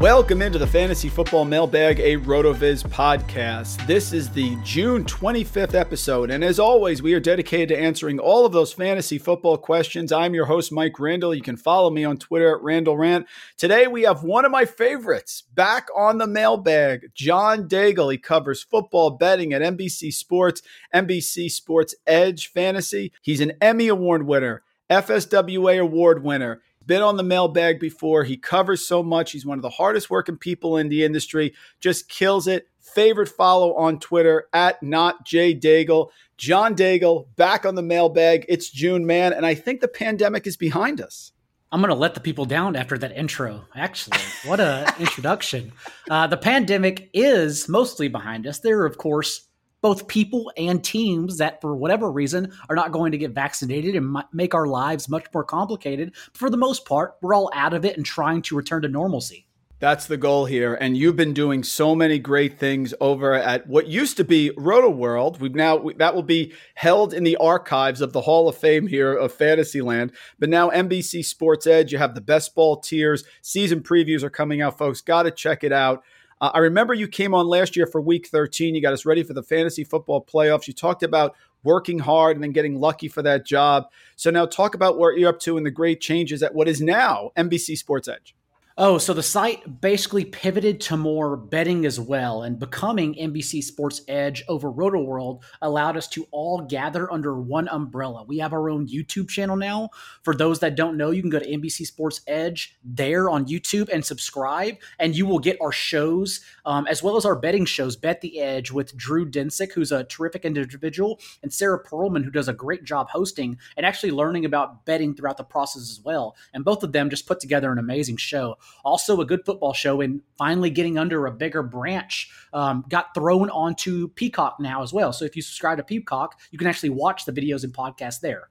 [0.00, 3.84] Welcome into the Fantasy Football Mailbag, a RotoViz podcast.
[3.88, 8.46] This is the June 25th episode, and as always, we are dedicated to answering all
[8.46, 10.12] of those fantasy football questions.
[10.12, 11.34] I'm your host, Mike Randle.
[11.34, 13.26] You can follow me on Twitter at Randle Rant.
[13.56, 18.12] Today, we have one of my favorites back on the mailbag, John Daigle.
[18.12, 20.62] He covers football betting at NBC Sports,
[20.94, 23.12] NBC Sports Edge Fantasy.
[23.20, 28.24] He's an Emmy Award winner, FSWA Award winner been on the mailbag before.
[28.24, 29.30] He covers so much.
[29.30, 31.54] He's one of the hardest working people in the industry.
[31.78, 32.66] Just kills it.
[32.80, 36.08] Favorite follow on Twitter at not J Daigle.
[36.36, 38.46] John Daigle back on the mailbag.
[38.48, 41.32] It's June, man, and I think the pandemic is behind us.
[41.70, 43.66] I'm going to let the people down after that intro.
[43.74, 45.72] Actually, what a introduction.
[46.08, 48.60] Uh, the pandemic is mostly behind us.
[48.60, 49.47] There are, of course,
[49.80, 54.16] both people and teams that, for whatever reason, are not going to get vaccinated and
[54.32, 56.14] make our lives much more complicated.
[56.32, 58.88] But for the most part, we're all out of it and trying to return to
[58.88, 59.46] normalcy.
[59.80, 60.74] That's the goal here.
[60.74, 65.38] And you've been doing so many great things over at what used to be Rotoworld.
[65.38, 69.14] We've now, that will be held in the archives of the Hall of Fame here
[69.14, 70.10] of Fantasyland.
[70.36, 73.22] But now NBC Sports Edge, you have the best ball tiers.
[73.40, 75.00] Season previews are coming out, folks.
[75.00, 76.02] Got to check it out.
[76.40, 78.74] Uh, I remember you came on last year for week 13.
[78.74, 80.66] You got us ready for the fantasy football playoffs.
[80.66, 81.34] You talked about
[81.64, 83.90] working hard and then getting lucky for that job.
[84.16, 86.80] So now talk about what you're up to and the great changes at what is
[86.80, 88.34] now NBC Sports Edge.
[88.80, 94.02] Oh, so the site basically pivoted to more betting as well, and becoming NBC Sports
[94.06, 98.22] Edge over Rotoworld allowed us to all gather under one umbrella.
[98.22, 99.88] We have our own YouTube channel now.
[100.22, 103.88] For those that don't know, you can go to NBC Sports Edge there on YouTube
[103.92, 107.96] and subscribe, and you will get our shows um, as well as our betting shows.
[107.96, 112.46] Bet the Edge with Drew Dinsick, who's a terrific individual, and Sarah Perlman, who does
[112.46, 116.36] a great job hosting and actually learning about betting throughout the process as well.
[116.54, 120.00] And both of them just put together an amazing show also a good football show
[120.00, 125.12] and finally getting under a bigger branch um, got thrown onto peacock now as well
[125.12, 128.48] so if you subscribe to peacock you can actually watch the videos and podcasts there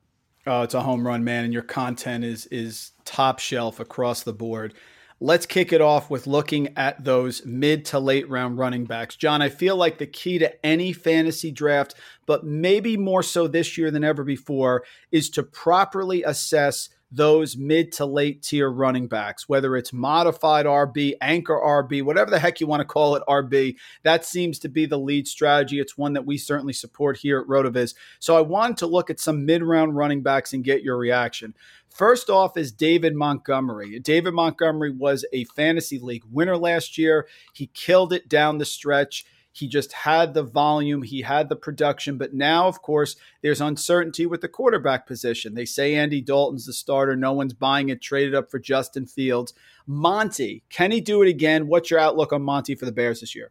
[0.50, 4.32] Oh, it's a home run, man, and your content is is top shelf across the
[4.32, 4.74] board.
[5.20, 9.16] Let's kick it off with looking at those mid to late round running backs.
[9.16, 11.96] John, I feel like the key to any fantasy draft,
[12.28, 17.92] but maybe more so this year than ever before, is to properly assess those mid
[17.94, 22.68] to late tier running backs, whether it's modified RB, anchor RB, whatever the heck you
[22.68, 23.76] want to call it, RB.
[24.04, 25.80] That seems to be the lead strategy.
[25.80, 27.96] It's one that we certainly support here at RotoViz.
[28.20, 31.54] So I wanted to look at some mid round running backs and get your reaction.
[31.98, 33.98] First off is David Montgomery.
[33.98, 37.28] David Montgomery was a fantasy league winner last year.
[37.54, 39.26] He killed it down the stretch.
[39.52, 44.28] He just had the volume, he had the production, but now, of course, there's uncertainty
[44.28, 45.56] with the quarterback position.
[45.56, 47.16] They say Andy Dalton's the starter.
[47.16, 49.56] No one's buying it, traded up for Justin Fields.
[49.88, 51.66] Monty, can he do it again?
[51.66, 53.50] What's your outlook on Monty for the Bears this year?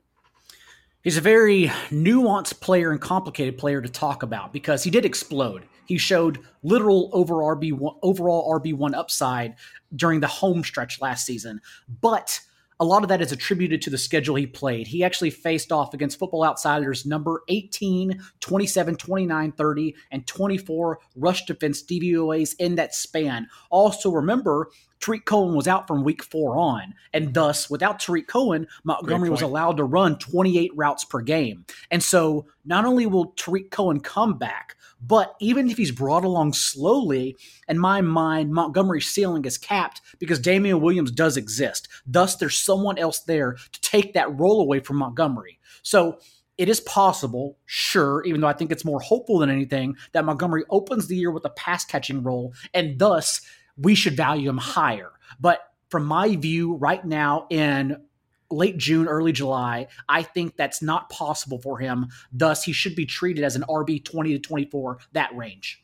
[1.06, 5.62] He's a very nuanced player and complicated player to talk about because he did explode.
[5.84, 9.54] He showed literal over RB1, overall RB one upside
[9.94, 11.60] during the home stretch last season,
[12.00, 12.40] but
[12.80, 14.88] a lot of that is attributed to the schedule he played.
[14.88, 21.44] He actually faced off against Football Outsiders number 18, 27, 29, 30, and 24 rush
[21.44, 23.46] defense DVOAs in that span.
[23.70, 24.70] Also, remember,
[25.00, 29.42] Tarik Cohen was out from week four on, and thus, without Tarik Cohen, Montgomery was
[29.42, 31.64] allowed to run 28 routes per game.
[31.90, 36.54] And so, not only will Tarik Cohen come back, but even if he's brought along
[36.54, 37.36] slowly,
[37.68, 41.88] in my mind, Montgomery's ceiling is capped because Damian Williams does exist.
[42.06, 45.58] Thus, there's someone else there to take that role away from Montgomery.
[45.82, 46.18] So,
[46.58, 50.64] it is possible, sure, even though I think it's more hopeful than anything, that Montgomery
[50.70, 53.42] opens the year with a pass catching role and thus
[53.76, 55.12] we should value him higher.
[55.40, 58.02] But from my view, right now in
[58.50, 62.08] late June, early July, I think that's not possible for him.
[62.32, 65.82] Thus, he should be treated as an RB 20 to 24, that range.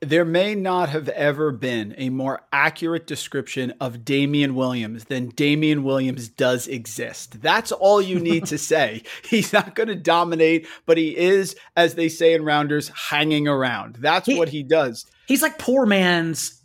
[0.00, 5.84] There may not have ever been a more accurate description of Damian Williams than Damian
[5.84, 7.40] Williams does exist.
[7.40, 9.02] That's all you need to say.
[9.24, 13.96] He's not going to dominate, but he is, as they say in rounders, hanging around.
[13.96, 15.06] That's he, what he does.
[15.26, 16.62] He's like poor man's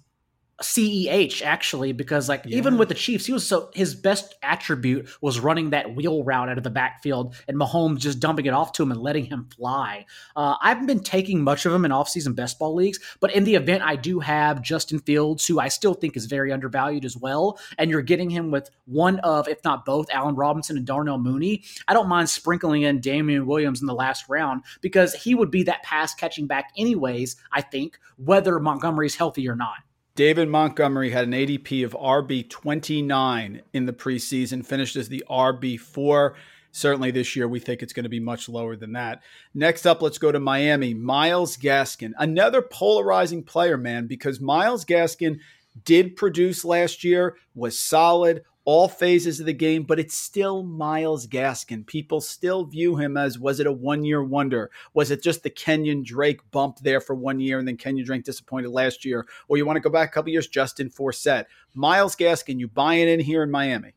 [0.62, 2.58] CEH actually because like yeah.
[2.58, 6.50] even with the Chiefs, he was so his best attribute was running that wheel route
[6.50, 9.48] out of the backfield and Mahomes just dumping it off to him and letting him
[9.56, 10.06] fly.
[10.36, 13.44] Uh, I haven't been taking much of him in offseason best ball leagues, but in
[13.44, 17.18] the event I do have Justin Fields, who I still think is very undervalued as
[17.18, 21.18] well, and you're getting him with one of, if not both, Allen Robinson and Darnell
[21.18, 21.64] Mooney.
[21.88, 25.64] I don't mind sprinkling in Damian Williams in the last round because he would be
[25.64, 27.36] that pass catching back anyways.
[27.52, 29.78] I think whether Montgomery's healthy or not.
[30.14, 35.80] David Montgomery had an ADP of RB 29 in the preseason, finished as the RB
[35.80, 36.36] 4.
[36.74, 39.22] Certainly this year, we think it's going to be much lower than that.
[39.54, 40.94] Next up, let's go to Miami.
[40.94, 45.40] Myles Gaskin, another polarizing player, man, because Myles Gaskin
[45.86, 51.28] did produce last year, was solid, all phases of the game, but it's still Myles
[51.28, 51.86] Gaskin.
[51.86, 54.70] People still view him as was it a one year wonder?
[54.94, 58.24] Was it just the Kenyon Drake bump there for one year and then Kenyon Drake
[58.24, 59.26] disappointed last year?
[59.48, 61.46] Or you want to go back a couple years, Justin Forsett?
[61.74, 63.94] Myles Gaskin, you buying in here in Miami?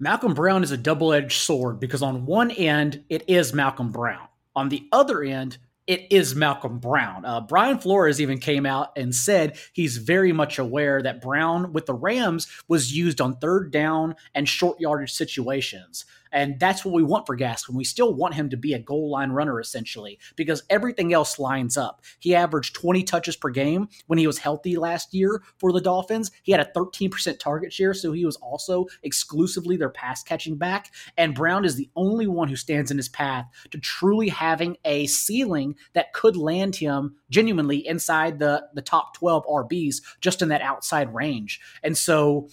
[0.00, 4.28] Malcolm Brown is a double edged sword because on one end, it is Malcolm Brown.
[4.54, 5.58] On the other end,
[5.88, 7.24] it is Malcolm Brown.
[7.24, 11.86] Uh, Brian Flores even came out and said he's very much aware that Brown with
[11.86, 16.04] the Rams was used on third down and short yardage situations.
[16.32, 17.74] And that's what we want for Gaskin.
[17.74, 21.76] We still want him to be a goal line runner, essentially, because everything else lines
[21.76, 22.02] up.
[22.18, 26.30] He averaged 20 touches per game when he was healthy last year for the Dolphins.
[26.42, 30.92] He had a 13% target share, so he was also exclusively their pass catching back.
[31.16, 35.06] And Brown is the only one who stands in his path to truly having a
[35.06, 40.62] ceiling that could land him genuinely inside the, the top 12 RBs, just in that
[40.62, 41.60] outside range.
[41.82, 42.48] And so,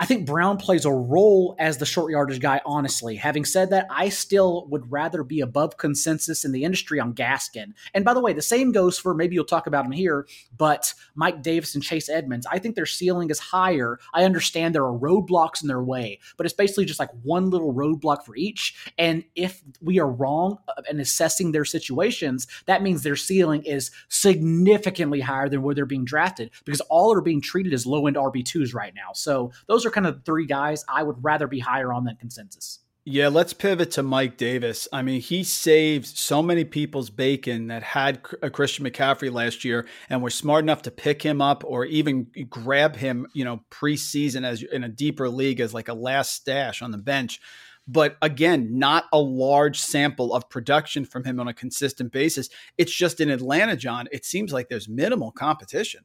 [0.00, 3.16] I think Brown plays a role as the short yardage guy, honestly.
[3.16, 7.72] Having said that, I still would rather be above consensus in the industry on Gaskin.
[7.94, 10.94] And by the way, the same goes for maybe you'll talk about him here, but
[11.16, 12.46] Mike Davis and Chase Edmonds.
[12.50, 13.98] I think their ceiling is higher.
[14.14, 17.74] I understand there are roadblocks in their way, but it's basically just like one little
[17.74, 18.92] roadblock for each.
[18.98, 20.58] And if we are wrong
[20.88, 26.04] in assessing their situations, that means their ceiling is significantly higher than where they're being
[26.04, 29.12] drafted because all are being treated as low end RB2s right now.
[29.12, 32.16] So those are are kind of three guys I would rather be higher on than
[32.16, 32.80] consensus.
[33.10, 34.86] Yeah, let's pivot to Mike Davis.
[34.92, 39.64] I mean, he saved so many people's bacon that had a uh, Christian McCaffrey last
[39.64, 43.62] year and were smart enough to pick him up or even grab him, you know,
[43.70, 47.40] preseason as in a deeper league as like a last stash on the bench.
[47.86, 52.50] But again, not a large sample of production from him on a consistent basis.
[52.76, 54.06] It's just in Atlanta, John.
[54.12, 56.04] It seems like there's minimal competition.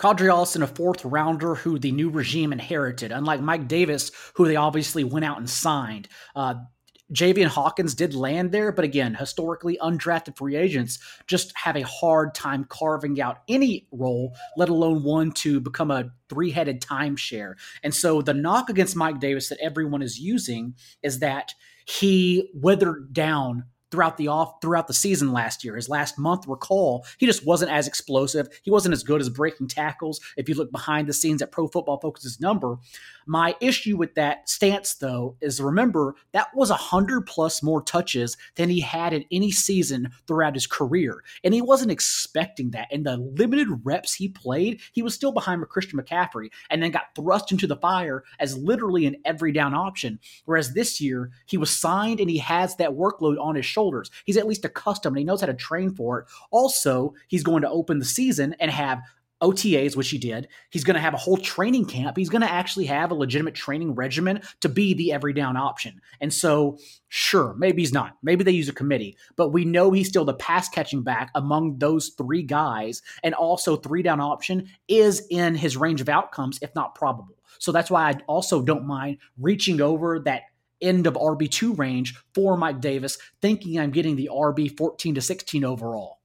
[0.00, 4.56] Qadree Ollison, a fourth rounder who the new regime inherited, unlike Mike Davis, who they
[4.56, 6.08] obviously went out and signed.
[6.34, 6.54] Uh,
[7.12, 12.34] Javian Hawkins did land there, but again, historically undrafted free agents just have a hard
[12.34, 17.54] time carving out any role, let alone one to become a three headed timeshare.
[17.82, 21.52] And so the knock against Mike Davis that everyone is using is that
[21.84, 25.76] he weathered down throughout the off throughout the season last year.
[25.76, 28.48] His last month, recall, he just wasn't as explosive.
[28.62, 30.20] He wasn't as good as breaking tackles.
[30.36, 32.78] If you look behind the scenes at Pro Football Focus's number,
[33.26, 38.36] my issue with that stance, though, is remember that was a hundred plus more touches
[38.56, 42.90] than he had in any season throughout his career, and he wasn't expecting that.
[42.90, 47.14] In the limited reps he played, he was still behind Christian McCaffrey, and then got
[47.14, 50.18] thrust into the fire as literally an every down option.
[50.44, 53.79] Whereas this year, he was signed and he has that workload on his shoulders.
[54.24, 55.16] He's at least accustomed.
[55.16, 56.26] He knows how to train for it.
[56.50, 59.00] Also, he's going to open the season and have
[59.40, 60.48] OTAs, which he did.
[60.68, 62.16] He's going to have a whole training camp.
[62.16, 66.00] He's going to actually have a legitimate training regimen to be the every down option.
[66.20, 68.18] And so, sure, maybe he's not.
[68.22, 71.78] Maybe they use a committee, but we know he's still the pass catching back among
[71.78, 73.02] those three guys.
[73.22, 77.36] And also, three down option is in his range of outcomes, if not probable.
[77.58, 80.42] So that's why I also don't mind reaching over that
[80.80, 85.64] end of RB2 range for Mike Davis, thinking I'm getting the RB 14 to 16
[85.64, 86.20] overall.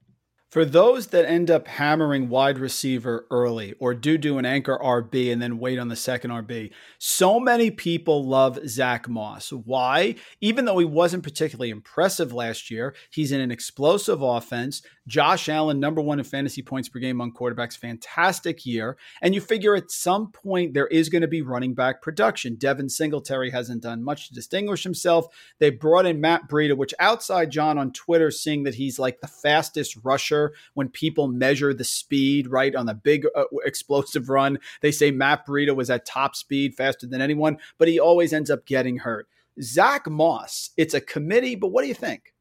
[0.55, 5.29] For those that end up hammering wide receiver early or do do an anchor RB
[5.29, 9.51] and then wait on the second RB, so many people love Zach Moss.
[9.51, 10.15] Why?
[10.39, 14.81] Even though he wasn't particularly impressive last year, he's in an explosive offense.
[15.07, 18.97] Josh Allen, number one in fantasy points per game on quarterbacks, fantastic year.
[19.21, 22.55] And you figure at some point there is going to be running back production.
[22.55, 25.27] Devin Singletary hasn't done much to distinguish himself.
[25.59, 29.27] They brought in Matt Breida, which outside John on Twitter, seeing that he's like the
[29.27, 34.57] fastest rusher when people measure the speed, right, on the big uh, explosive run.
[34.81, 38.49] They say Matt Breida was at top speed, faster than anyone, but he always ends
[38.49, 39.27] up getting hurt.
[39.61, 42.34] Zach Moss, it's a committee, but what do you think?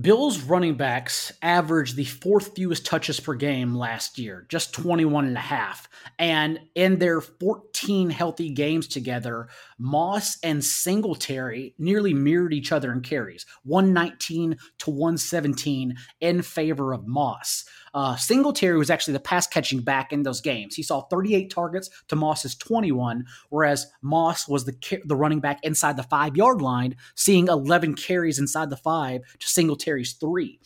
[0.00, 5.36] Bills running backs averaged the fourth fewest touches per game last year, just 21 and
[5.36, 5.88] a half.
[6.18, 13.00] And in their 14 healthy games together, Moss and Singletary nearly mirrored each other in
[13.00, 17.64] carries, 119 to 117 in favor of Moss.
[17.94, 20.74] Uh, Singletary was actually the pass catching back in those games.
[20.74, 25.96] He saw 38 targets to Moss's 21, whereas Moss was the the running back inside
[25.96, 30.60] the five yard line, seeing 11 carries inside the five to Singletary's three.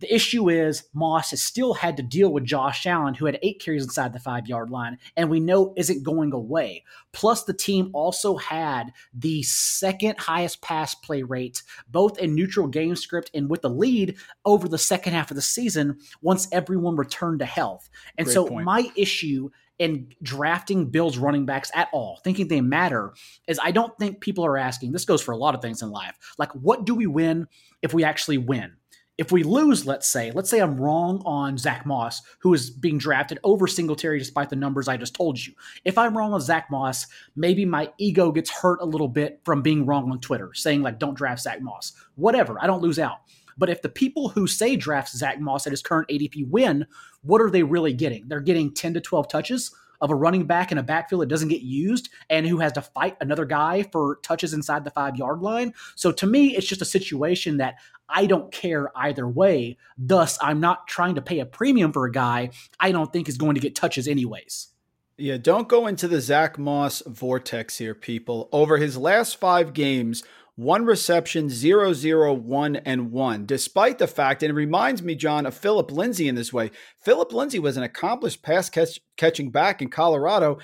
[0.00, 3.60] The issue is Moss has still had to deal with Josh Allen, who had eight
[3.60, 6.84] carries inside the five yard line, and we know isn't going away.
[7.12, 12.96] Plus, the team also had the second highest pass play rate, both in neutral game
[12.96, 17.40] script and with the lead over the second half of the season once everyone returned
[17.40, 17.88] to health.
[18.16, 18.64] And Great so, point.
[18.64, 23.14] my issue in drafting Bills running backs at all, thinking they matter,
[23.46, 24.92] is I don't think people are asking.
[24.92, 26.16] This goes for a lot of things in life.
[26.36, 27.48] Like, what do we win
[27.80, 28.72] if we actually win?
[29.20, 32.96] If we lose, let's say, let's say I'm wrong on Zach Moss, who is being
[32.96, 35.52] drafted over Singletary despite the numbers I just told you.
[35.84, 39.60] If I'm wrong on Zach Moss, maybe my ego gets hurt a little bit from
[39.60, 41.92] being wrong on Twitter, saying like, don't draft Zach Moss.
[42.14, 43.18] Whatever, I don't lose out.
[43.58, 46.86] But if the people who say draft Zach Moss at his current ADP win,
[47.20, 48.26] what are they really getting?
[48.26, 49.70] They're getting 10 to 12 touches
[50.00, 52.82] of a running back in a backfield that doesn't get used and who has to
[52.82, 55.74] fight another guy for touches inside the five yard line.
[55.96, 57.76] So to me, it's just a situation that
[58.08, 59.76] I don't care either way.
[59.96, 63.36] Thus, I'm not trying to pay a premium for a guy I don't think is
[63.36, 64.68] going to get touches anyways.
[65.16, 68.48] Yeah, don't go into the Zach Moss vortex here, people.
[68.52, 70.24] Over his last five games,
[70.56, 75.46] one reception, zero, zero, one, and one, despite the fact, and it reminds me, John,
[75.46, 76.70] of Philip Lindsay in this way.
[77.04, 80.58] Philip Lindsay was an accomplished pass catch, catching back in Colorado.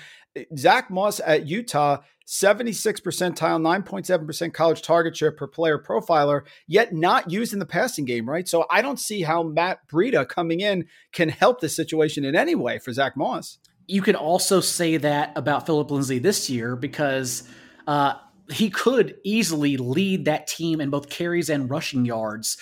[0.55, 7.31] Zach Moss at Utah, 76 percentile, 9.7% college target share per player profiler, yet not
[7.31, 8.47] used in the passing game, right?
[8.47, 12.53] So I don't see how Matt Breida coming in can help the situation in any
[12.53, 13.59] way for Zach Moss.
[13.87, 17.47] You can also say that about Philip Lindsay this year because
[17.87, 18.15] uh,
[18.49, 22.57] he could easily lead that team in both carries and rushing yards.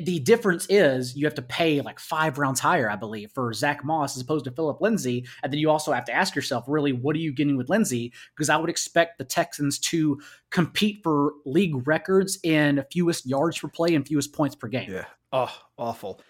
[0.00, 3.84] The difference is you have to pay like five rounds higher, I believe, for Zach
[3.84, 5.26] Moss as opposed to Philip Lindsay.
[5.42, 8.12] And then you also have to ask yourself, really, what are you getting with Lindsay?
[8.34, 13.68] Because I would expect the Texans to compete for league records in fewest yards per
[13.68, 14.90] play and fewest points per game.
[14.90, 15.06] Yeah.
[15.32, 16.20] Oh, awful.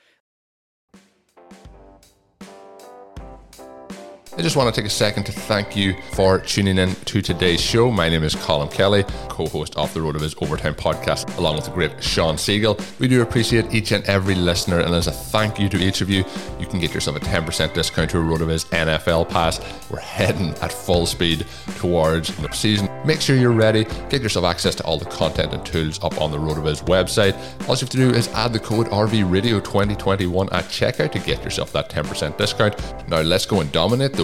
[4.36, 7.60] I just want to take a second to thank you for tuning in to today's
[7.60, 7.88] show.
[7.92, 11.70] My name is Colin Kelly, co host of the RotoViz Overtime podcast, along with the
[11.70, 12.98] great Shawn Siegele.
[12.98, 16.10] We do appreciate each and every listener, and as a thank you to each of
[16.10, 16.24] you,
[16.58, 19.60] you can get yourself a 10% discount to a RotoViz NFL pass.
[19.88, 22.88] We're heading at full speed towards the season.
[23.06, 26.32] Make sure you're ready, get yourself access to all the content and tools up on
[26.32, 27.36] the RotoViz website.
[27.68, 31.72] All you have to do is add the code RVRadio2021 at checkout to get yourself
[31.72, 33.08] that 10% discount.
[33.08, 34.23] Now, let's go and dominate the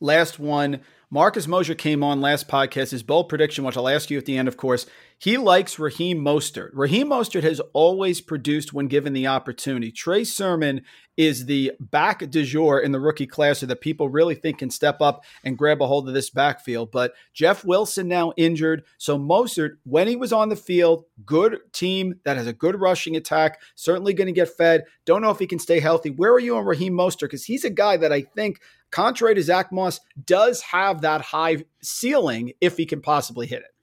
[0.00, 0.80] Last one.
[1.12, 2.92] Marcus Mosher came on last podcast.
[2.92, 4.86] His bold prediction, which I'll ask you at the end, of course,
[5.18, 6.70] he likes Raheem Mostert.
[6.72, 9.90] Raheem Mostert has always produced when given the opportunity.
[9.90, 10.82] Trey Sermon
[11.16, 15.00] is the back du jour in the rookie class that people really think can step
[15.00, 16.92] up and grab a hold of this backfield.
[16.92, 18.84] But Jeff Wilson now injured.
[18.96, 23.16] So Mostert, when he was on the field, good team that has a good rushing
[23.16, 24.84] attack, certainly going to get fed.
[25.06, 26.10] Don't know if he can stay healthy.
[26.10, 27.22] Where are you on Raheem Mostert?
[27.22, 31.64] Because he's a guy that I think– contrary to Zach Moss, does have that high
[31.82, 33.74] ceiling if he can possibly hit it.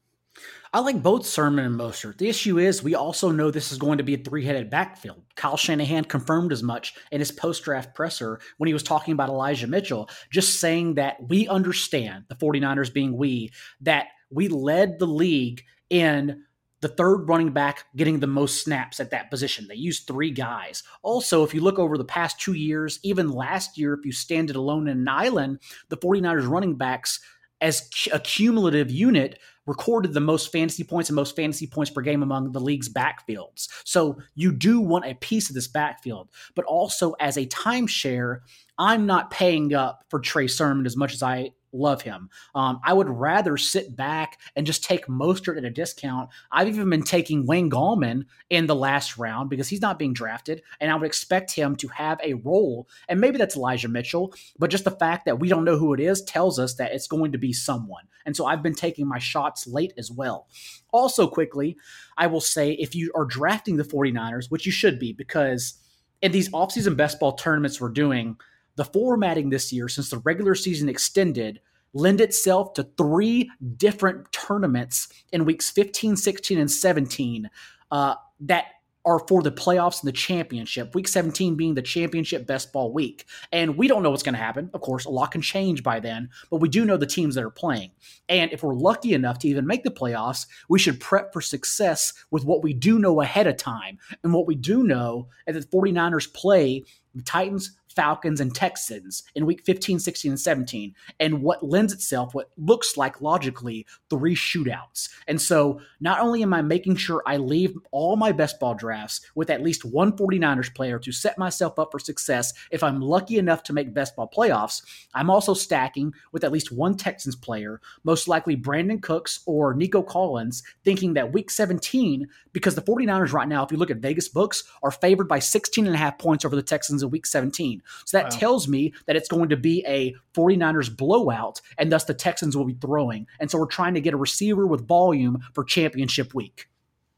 [0.73, 2.17] I like both Sermon and Mostert.
[2.17, 5.23] The issue is we also know this is going to be a three-headed backfield.
[5.35, 9.67] Kyle Shanahan confirmed as much in his post-draft presser when he was talking about Elijah
[9.67, 15.63] Mitchell, just saying that we understand, the 49ers being we, that we led the league
[15.89, 16.43] in
[16.81, 19.67] the third running back getting the most snaps at that position.
[19.67, 20.83] They used three guys.
[21.01, 24.49] Also, if you look over the past two years, even last year, if you stand
[24.49, 27.19] it alone in an island, the 49ers running backs
[27.61, 32.23] as a cumulative unit recorded the most fantasy points and most fantasy points per game
[32.23, 33.67] among the league's backfields.
[33.83, 38.39] So you do want a piece of this backfield, but also as a timeshare,
[38.77, 42.29] I'm not paying up for Trey Sermon as much as I love him.
[42.55, 46.29] Um, I would rather sit back and just take Mostert at a discount.
[46.51, 50.61] I've even been taking Wayne Gallman in the last round because he's not being drafted,
[50.79, 52.87] and I would expect him to have a role.
[53.07, 55.99] And maybe that's Elijah Mitchell, but just the fact that we don't know who it
[55.99, 58.05] is tells us that it's going to be someone.
[58.25, 60.47] And so I've been taking my shots late as well.
[60.91, 61.77] Also, quickly,
[62.17, 65.75] I will say if you are drafting the 49ers, which you should be, because
[66.21, 68.37] in these offseason best ball tournaments we're doing,
[68.77, 71.59] the formatting this year, since the regular season extended,
[71.93, 77.49] lend itself to three different tournaments in weeks 15, 16, and 17
[77.91, 78.65] uh, that
[79.07, 80.93] are for the playoffs and the championship.
[80.93, 83.25] Week 17 being the championship best ball week.
[83.53, 84.69] And we don't know what's going to happen.
[84.73, 87.43] Of course, a lot can change by then, but we do know the teams that
[87.45, 87.91] are playing.
[88.27, 92.13] And if we're lucky enough to even make the playoffs, we should prep for success
[92.31, 93.97] with what we do know ahead of time.
[94.23, 96.83] And what we do know is that the 49ers play
[97.15, 102.35] the Titans, Falcons, and Texans in week 15, 16, and 17, and what lends itself,
[102.35, 105.09] what looks like logically, three shootouts.
[105.27, 109.21] And so not only am I making sure I leave all my best ball drafts
[109.33, 113.39] with at least one 49ers player to set myself up for success if I'm lucky
[113.39, 114.83] enough to make best ball playoffs,
[115.15, 120.03] I'm also stacking with at least one Texans player, most likely Brandin Cooks or Nico
[120.03, 124.29] Collins, thinking that week 17, because the 49ers right now, if you look at Vegas
[124.29, 127.81] books, are favored by 16 and a half points over the Texans in week 17.
[128.05, 128.39] So that wow.
[128.39, 132.65] tells me that it's going to be a 49ers blowout, and thus the Texans will
[132.65, 133.27] be throwing.
[133.39, 136.67] And so we're trying to get a receiver with volume for championship week.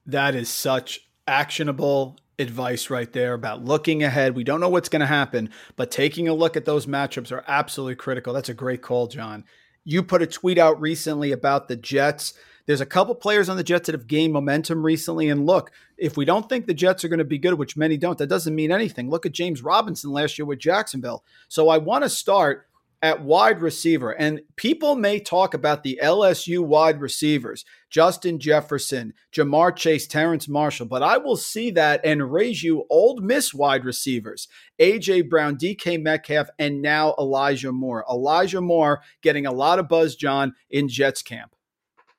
[0.06, 4.36] That is such actionable advice right there about looking ahead.
[4.36, 7.44] We don't know what's going to happen, but taking a look at those matchups are
[7.48, 8.34] absolutely critical.
[8.34, 9.44] That's a great call, John.
[9.84, 12.34] You put a tweet out recently about the Jets
[12.70, 15.28] there's a couple players on the Jets that have gained momentum recently.
[15.28, 17.98] And look, if we don't think the Jets are going to be good, which many
[17.98, 19.10] don't, that doesn't mean anything.
[19.10, 21.24] Look at James Robinson last year with Jacksonville.
[21.48, 22.68] So I want to start
[23.02, 24.12] at wide receiver.
[24.12, 30.86] And people may talk about the LSU wide receivers, Justin Jefferson, Ja'Marr Chase, Terrace Marshall,
[30.86, 34.48] but I will see that and raise you Ole Miss wide receivers,
[34.80, 38.06] AJ Brown, DK Metcalf, and now Elijah Moore.
[38.08, 41.56] Elijah Moore getting a lot of buzz, John, in Jets camp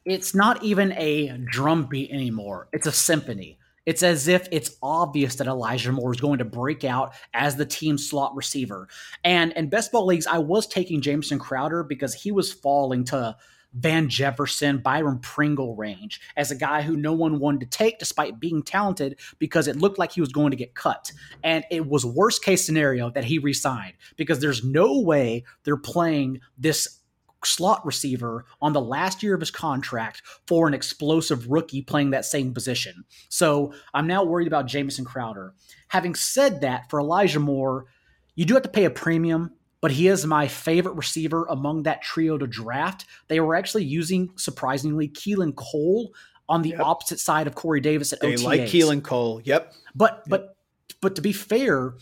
[0.05, 2.69] it's not even a drum beat anymore.
[2.73, 3.59] It's a symphony.
[3.87, 7.67] It's as if it's obvious that Elijah Moore is going to break out as the
[7.67, 8.89] team slot receiver.
[9.25, 13.37] And in best ball leagues, I was taking Jamison Crowder because he was falling to
[13.73, 18.41] Van Jefferson, Byron Pringle range as a guy who no one wanted to take despite
[18.41, 21.13] being talented because it looked like he was going to get cut.
[21.43, 26.41] And it was worst case scenario that he resigned because there's no way they're playing
[26.59, 27.00] this
[27.45, 32.25] slot receiver on the last year of his contract for an explosive rookie playing that
[32.25, 33.05] same position.
[33.29, 35.55] So I'm now worried about Jamison Crowder.
[35.89, 37.87] Having said that, for Elijah Moore,
[38.35, 42.03] you do have to pay a premium, but he is my favorite receiver among that
[42.03, 43.07] trio to draft.
[43.29, 46.15] They were actually using, surprisingly, Keelan Cole
[46.49, 46.81] on the yep.
[46.81, 48.45] opposite side of Corey Davis at they OTAs.
[48.45, 49.41] like Keelan Cole.
[49.45, 49.73] Yep.
[49.95, 50.25] But yep.
[50.29, 50.57] but
[51.01, 51.95] but to be fair,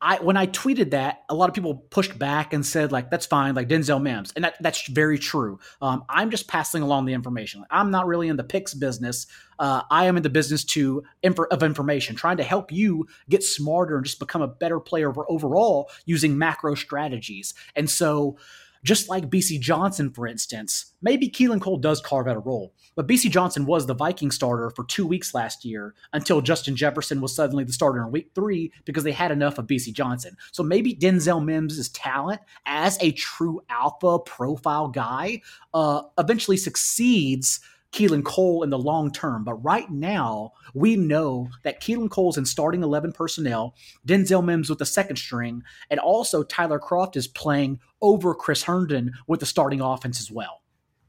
[0.00, 3.26] I when I tweeted that, a lot of people pushed back and said like that's
[3.26, 5.58] fine, like Denzel Mims, and that, that's very true.
[5.82, 7.64] Um, I'm just passing along the information.
[7.70, 9.26] I'm not really in the picks business.
[9.58, 13.96] Uh, I am in the business to of information, trying to help you get smarter
[13.96, 17.54] and just become a better player overall using macro strategies.
[17.74, 18.38] And so
[18.84, 23.06] just like Bisi Johnson, for instance, maybe Keelan Cole does carve out a role, but
[23.06, 27.34] Bisi Johnson was the Viking starter for two weeks last year until Justin Jefferson was
[27.34, 30.36] suddenly the starter in week three because they had enough of Bisi Johnson.
[30.52, 35.42] So maybe Denzel Mims' talent as a true alpha profile guy
[35.74, 37.60] uh, eventually succeeds
[37.92, 39.44] Keelan Cole in the long term.
[39.44, 43.74] But right now, we know that Keelan Cole's in starting 11 personnel,
[44.06, 49.12] Denzel Mims with the second string, and also Tyler Kroft is playing over Chris Herndon
[49.26, 50.62] with the starting offense as well.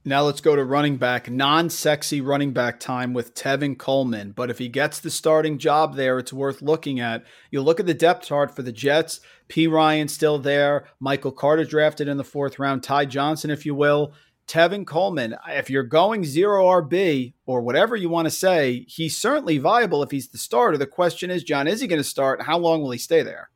[0.06, 4.32] Now let's go to running back, non sexy running back time with Tevin Coleman.
[4.32, 7.26] But if he gets the starting job there, it's worth looking at.
[7.52, 9.20] You look at the depth chart for the Jets.
[9.50, 10.88] Perine still there.
[11.02, 12.82] Michael Carter drafted in the fourth round.
[12.82, 14.13] Ty Johnson, if you will.
[14.50, 19.60] Tevin Coleman, if you're going zero RB or whatever you want to say, he's certainly
[19.60, 20.76] viable if he's the starter.
[20.76, 22.42] The question is, John, is he going to start?
[22.42, 23.52] How long will he stay there?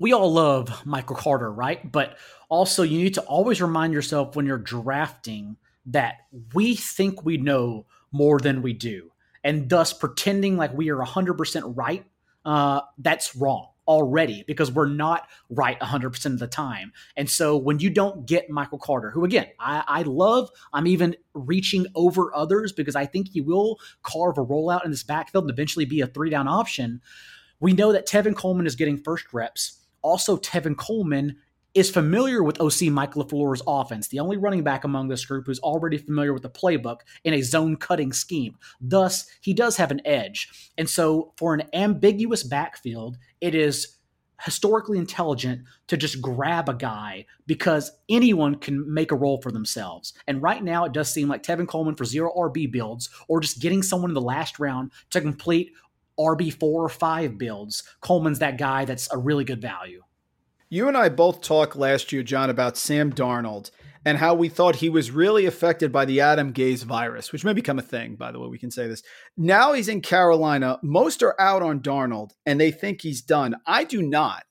[0.00, 1.90] We all love Michael Carter, right?
[1.90, 2.18] But
[2.48, 6.14] also, you need to always remind yourself when you're drafting that
[6.54, 9.12] we think we know more than we do.
[9.44, 12.04] And thus, pretending like we are 100% right,
[12.44, 16.92] uh, that's wrong already because we're not right 100% of the time.
[17.16, 21.16] And so when you don't get Michael Carter, who again, I, I love, I'm even
[21.34, 25.50] reaching over others because I think he will carve a rollout in this backfield and
[25.50, 27.00] eventually be a three down option.
[27.58, 29.80] We know that Tevin Coleman is getting first reps.
[30.02, 31.36] Also, Tevin Coleman
[31.74, 35.60] is familiar with OC Mike LaFleur's offense, the only running back among this group who's
[35.60, 38.56] already familiar with the playbook in a zone cutting scheme.
[38.80, 40.72] Thus, he does have an edge.
[40.76, 43.96] And so, for an ambiguous backfield, it is
[44.42, 50.14] historically intelligent to just grab a guy because anyone can make a role for themselves.
[50.26, 53.60] And right now, it does seem like Tevin Coleman for zero RB builds or just
[53.60, 55.72] getting someone in the last round to complete
[56.18, 57.82] RB four or five builds.
[58.00, 60.02] Coleman's that guy that's a really good value.
[60.72, 63.72] You and I both talked last year, John, about Sam Darnold
[64.04, 67.52] and how we thought he was really affected by the Adam Gase virus, which may
[67.52, 69.02] become a thing, by the way, we can say this.
[69.36, 70.78] Now he's in Carolina.
[70.84, 73.56] Most are out on Darnold and they think he's done.
[73.66, 74.44] I do not.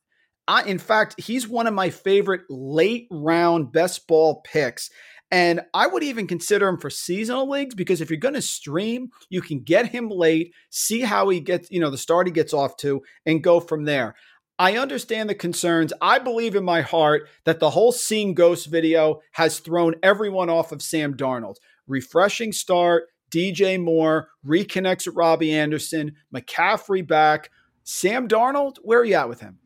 [0.45, 4.89] I, in fact, he's one of my favorite late round best ball picks.
[5.31, 9.09] And I would even consider him for seasonal leagues because if you're going to stream,
[9.29, 12.53] you can get him late, see how he gets, you know, the start he gets
[12.53, 14.15] off to, and go from there.
[14.59, 15.93] I understand the concerns.
[16.01, 20.73] I believe in my heart that the whole Seeing Ghost video has thrown everyone off
[20.73, 21.55] of Sam Darnold.
[21.87, 27.51] Refreshing start, DJ Moore reconnects with Robbie Anderson, McCaffrey back.
[27.85, 29.59] Sam Darnold, where are you at with him?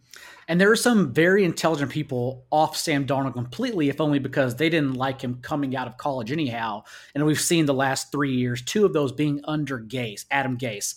[0.47, 4.69] And there are some very intelligent people off Sam Darnold completely, if only because they
[4.69, 6.83] didn't like him coming out of college anyhow.
[7.15, 10.93] And we've seen the last three years, two of those being under Gase, Adam Gase.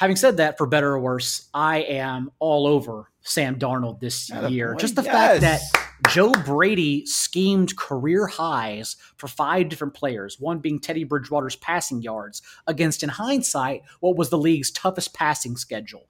[0.00, 4.74] Having said that, for better or worse, I am all over Sam Darnold this year.
[4.78, 5.12] Just the yes.
[5.12, 5.60] fact that
[6.08, 12.40] Joe Brady schemed career highs for five different players, one being Teddy Bridgewater's passing yards,
[12.66, 16.08] against, in hindsight, what was the league's toughest passing schedule.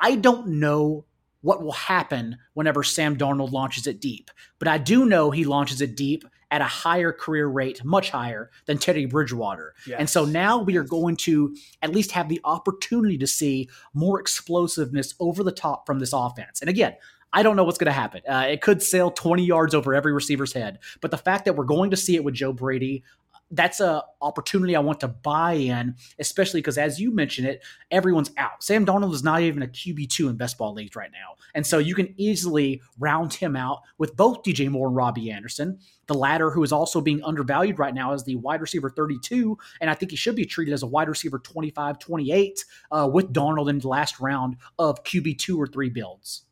[0.00, 1.04] I don't know
[1.40, 5.80] what will happen whenever Sam Darnold launches it deep, but I do know he launches
[5.80, 9.74] it deep at a higher career rate, much higher than Teddy Bridgewater.
[9.86, 9.96] Yes.
[9.98, 14.20] And so now we are going to at least have the opportunity to see more
[14.20, 16.60] explosiveness over the top from this offense.
[16.60, 16.94] And again,
[17.32, 18.22] I don't know what's going to happen.
[18.26, 21.64] Uh, it could sail 20 yards over every receiver's head, but the fact that we're
[21.64, 23.04] going to see it with Joe Brady,
[23.50, 28.30] that's a opportunity I want to buy in, especially because as you mentioned it, everyone's
[28.36, 28.62] out.
[28.62, 31.66] Sam Darnold is not even a QB two in best ball leagues right now, and
[31.66, 35.78] so you can easily round him out with both DJ Moore and Robbie Anderson.
[36.06, 39.90] The latter, who is also being undervalued right now, is the wide receiver 32, and
[39.90, 43.70] I think he should be treated as a wide receiver 25, 28 uh, with Darnold
[43.70, 46.44] in the last round of QB two or three builds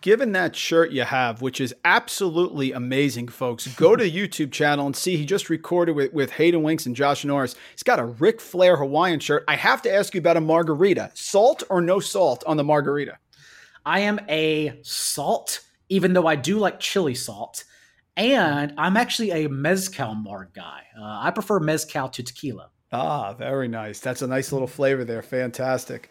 [0.00, 4.86] given that shirt you have, which is absolutely amazing, folks, go to the YouTube channel
[4.86, 5.16] and see.
[5.16, 7.54] He just recorded with, with Hayden Winks and Josh Norris.
[7.72, 9.44] He's got a Ric Flair Hawaiian shirt.
[9.48, 11.10] I have to ask you about a margarita.
[11.14, 13.18] Salt or no salt on the margarita?
[13.84, 17.64] I am a salt, even though I do like chili salt.
[18.16, 20.82] And I'm actually a mezcal marg guy.
[20.98, 22.70] Uh, I prefer mezcal to tequila.
[22.92, 24.00] Ah, very nice.
[24.00, 25.22] That's a nice little flavor there.
[25.22, 26.10] Fantastic.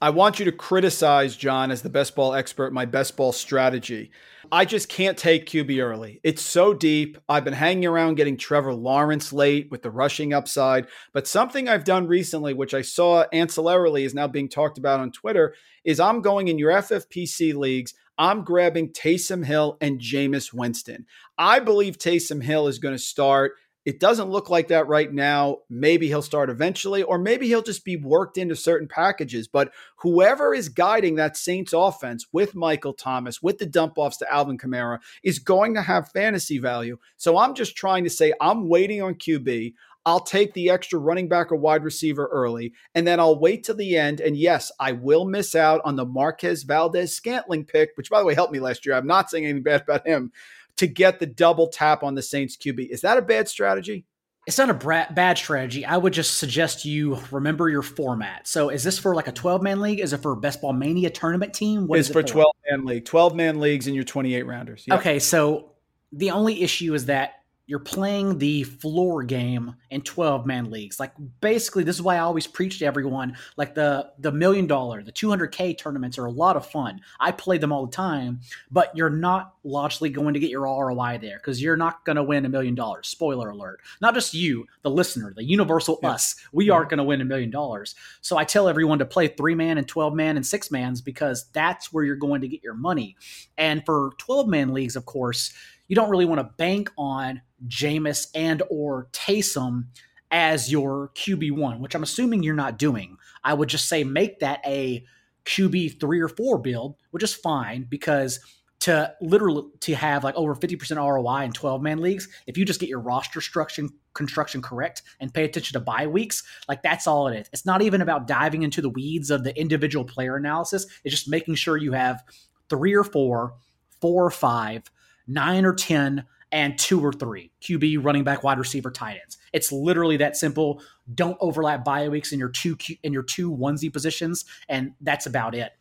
[0.00, 4.10] I want you to criticize John as the best ball expert, my best ball strategy.
[4.52, 6.20] I just can't take QB early.
[6.22, 7.16] It's so deep.
[7.30, 10.86] I've been hanging around getting Trevor Lawrence late with the rushing upside.
[11.14, 15.12] But something I've done recently, which I saw ancillarily is now being talked about on
[15.12, 17.94] Twitter, is I'm going in your FFPC leagues.
[18.18, 21.06] I'm grabbing Taysom Hill and Jameis Winston.
[21.38, 23.54] I believe Taysom Hill is going to start
[23.86, 25.58] it doesn't look like that right now.
[25.70, 29.46] Maybe he'll start eventually, or maybe he'll just be worked into certain packages.
[29.46, 34.32] But whoever is guiding that Saints offense with Michael Thomas, with the dump offs to
[34.32, 36.98] Alvin Kamara, is going to have fantasy value.
[37.16, 39.74] So I'm just trying to say I'm waiting on QB.
[40.04, 43.74] I'll take the extra running back or wide receiver early, and then I'll wait till
[43.74, 44.20] the end.
[44.20, 48.24] And yes, I will miss out on the Marquez Valdes Scantling pick, which by the
[48.24, 48.94] way helped me last year.
[48.94, 50.30] I'm not saying anything bad about him,
[50.76, 52.88] to get the double tap on the Saints QB.
[52.88, 54.04] Is that a bad strategy?
[54.46, 55.84] It's not a bra- bad strategy.
[55.84, 58.46] I would just suggest you remember your format.
[58.46, 59.98] So, is this for like a 12 man league?
[59.98, 61.88] Is it for a Best Ball Mania tournament team?
[61.88, 64.84] What it's for 12 man league, 12 man leagues in your 28 rounders.
[64.86, 65.00] Yep.
[65.00, 65.18] Okay.
[65.18, 65.72] So,
[66.12, 71.00] the only issue is that you're playing the floor game in 12 man leagues.
[71.00, 75.02] Like basically this is why I always preach to everyone like the the million dollar,
[75.02, 77.00] the 200k tournaments are a lot of fun.
[77.18, 81.18] I play them all the time, but you're not logically going to get your ROI
[81.20, 83.08] there cuz you're not going to win a million dollars.
[83.08, 83.80] Spoiler alert.
[84.00, 86.10] Not just you, the listener, the universal yeah.
[86.10, 86.36] us.
[86.52, 87.96] We aren't going to win a million dollars.
[88.20, 91.46] So I tell everyone to play 3 man and 12 man and 6 mans because
[91.52, 93.16] that's where you're going to get your money.
[93.58, 95.52] And for 12 man leagues of course,
[95.88, 99.86] you don't really want to bank on Jameis and or Taysom
[100.30, 103.16] as your QB1, which I'm assuming you're not doing.
[103.44, 105.04] I would just say make that a
[105.44, 108.40] QB three or four build, which is fine because
[108.80, 112.80] to literally to have like over 50% ROI in 12 man leagues, if you just
[112.80, 117.28] get your roster construction construction correct and pay attention to bye weeks, like that's all
[117.28, 117.48] it is.
[117.52, 120.86] It's not even about diving into the weeds of the individual player analysis.
[121.04, 122.22] It's just making sure you have
[122.68, 123.54] three or four,
[124.00, 124.90] four or five,
[125.26, 129.36] nine or 10 and two or three QB, running back, wide receiver, tight ends.
[129.52, 130.82] It's literally that simple.
[131.14, 135.54] Don't overlap bye weeks in your two in your two onesie positions, and that's about
[135.54, 135.72] it.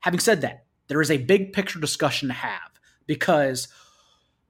[0.00, 2.70] Having said that, there is a big picture discussion to have
[3.06, 3.68] because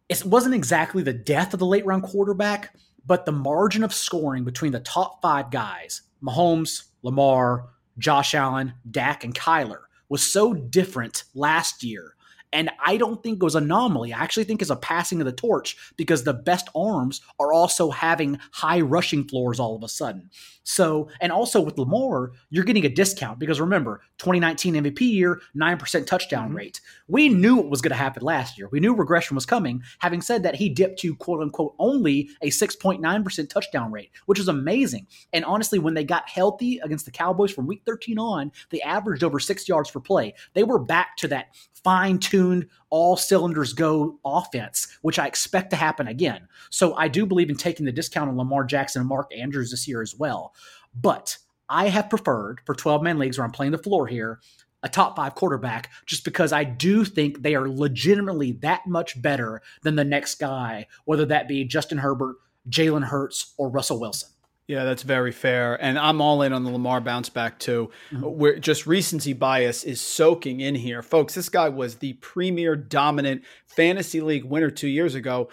[0.08, 2.74] it wasn't exactly the death of the late round quarterback,
[3.06, 9.24] but the margin of scoring between the top five guys, Mahomes, Lamar, Josh Allen, Dak,
[9.24, 12.14] and Kyler, was so different last year
[12.52, 14.12] and I don't think it was anomaly.
[14.12, 17.90] I actually think it's a passing of the torch because the best arms are also
[17.90, 20.30] having high rushing floors all of a sudden.
[20.64, 26.06] So, and also with Lamar, you're getting a discount because remember, 2019 MVP year, 9%
[26.06, 26.56] touchdown mm-hmm.
[26.56, 26.80] rate.
[27.08, 28.68] We knew what was going to happen last year.
[28.70, 29.82] We knew regression was coming.
[29.98, 34.48] Having said that, he dipped to quote unquote only a 6.9% touchdown rate, which is
[34.48, 35.06] amazing.
[35.32, 39.24] And honestly, when they got healthy against the Cowboys from week 13 on, they averaged
[39.24, 40.34] over six yards per play.
[40.54, 41.48] They were back to that
[41.82, 46.46] fine tuned, all cylinders go offense, which I expect to happen again.
[46.70, 49.88] So I do believe in taking the discount on Lamar Jackson and Mark Andrews this
[49.88, 50.54] year as well.
[50.94, 54.40] But I have preferred for 12 man leagues where I'm playing the floor here
[54.82, 59.62] a top five quarterback just because I do think they are legitimately that much better
[59.82, 62.36] than the next guy, whether that be Justin Herbert,
[62.68, 64.30] Jalen Hurts, or Russell Wilson.
[64.68, 65.80] Yeah, that's very fair.
[65.82, 67.90] And I'm all in on the Lamar bounce back too.
[68.10, 68.24] Mm-hmm.
[68.24, 71.02] Where just recency bias is soaking in here.
[71.02, 75.48] Folks, this guy was the premier dominant fantasy league winner 2 years ago.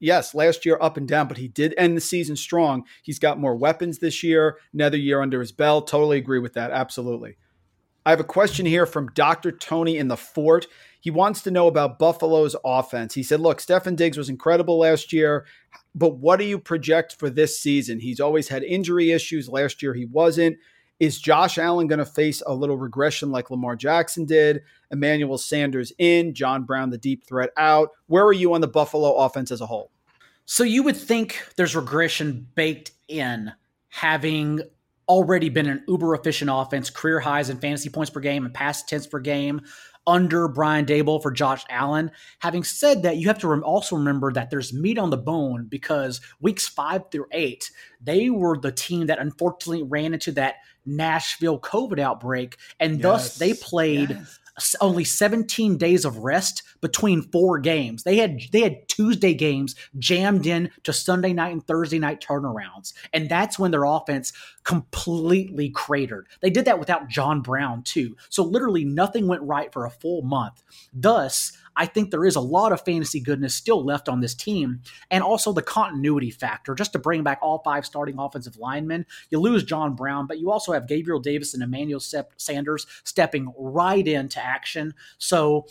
[0.00, 2.84] Yes, last year up and down, but he did end the season strong.
[3.02, 5.86] He's got more weapons this year, another year under his belt.
[5.86, 6.72] Totally agree with that.
[6.72, 7.36] Absolutely.
[8.04, 9.52] I have a question here from Dr.
[9.52, 10.66] Tony in the Fort.
[11.00, 13.14] He wants to know about Buffalo's offense.
[13.14, 15.46] He said, Look, Stefon Diggs was incredible last year,
[15.94, 18.00] but what do you project for this season?
[18.00, 19.48] He's always had injury issues.
[19.48, 20.56] Last year, he wasn't.
[21.00, 24.62] Is Josh Allen going to face a little regression like Lamar Jackson did?
[24.90, 27.90] Emmanuel Sanders in, John Brown, the deep threat out.
[28.06, 29.90] Where are you on the Buffalo offense as a whole?
[30.44, 33.52] So you would think there's regression baked in
[33.88, 34.60] having
[35.08, 38.82] already been an uber efficient offense, career highs in fantasy points per game and pass
[38.82, 39.60] attempts per game,
[40.06, 42.10] under Brian Daboll for Josh Allen.
[42.40, 45.66] Having said that, you have to rem- also remember that there's meat on the bone
[45.68, 51.60] because weeks five through eight, they were the team that unfortunately ran into that Nashville
[51.60, 53.02] COVID outbreak, and yes.
[53.02, 54.10] thus they played.
[54.10, 54.38] Yes
[54.80, 58.02] only 17 days of rest between four games.
[58.02, 62.92] They had they had Tuesday games jammed in to Sunday night and Thursday night turnarounds.
[63.12, 64.32] And that's when their offense
[64.64, 66.26] completely cratered.
[66.40, 68.16] They did that without John Brown too.
[68.28, 70.62] So literally nothing went right for a full month.
[70.92, 74.80] Thus, I think there is a lot of fantasy goodness still left on this team,
[75.10, 76.74] and also the continuity factor.
[76.74, 80.50] Just to bring back all five starting offensive linemen, you lose John Brown, but you
[80.50, 84.94] also have Gabriel Davis and Emmanuel Sanders stepping right into action.
[85.18, 85.66] So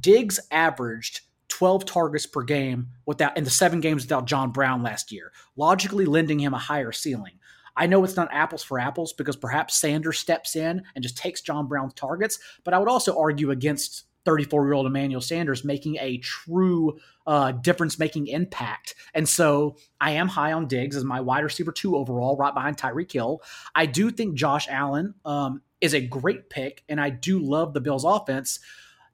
[0.00, 5.12] Diggs averaged 12 targets per game without in the seven games without John Brown last
[5.12, 7.38] year, logically lending him a higher ceiling.
[7.76, 11.40] I know it's not apples for apples because perhaps Sanders steps in and just takes
[11.40, 15.96] John Brown's targets, but I would also argue against 34 year old Emmanuel Sanders making
[16.00, 18.94] a true uh, difference making impact.
[19.14, 22.76] And so I am high on Diggs as my wide receiver two overall, right behind
[22.76, 23.42] Tyreek Hill.
[23.74, 27.80] I do think Josh Allen um, is a great pick, and I do love the
[27.80, 28.60] Bills offense.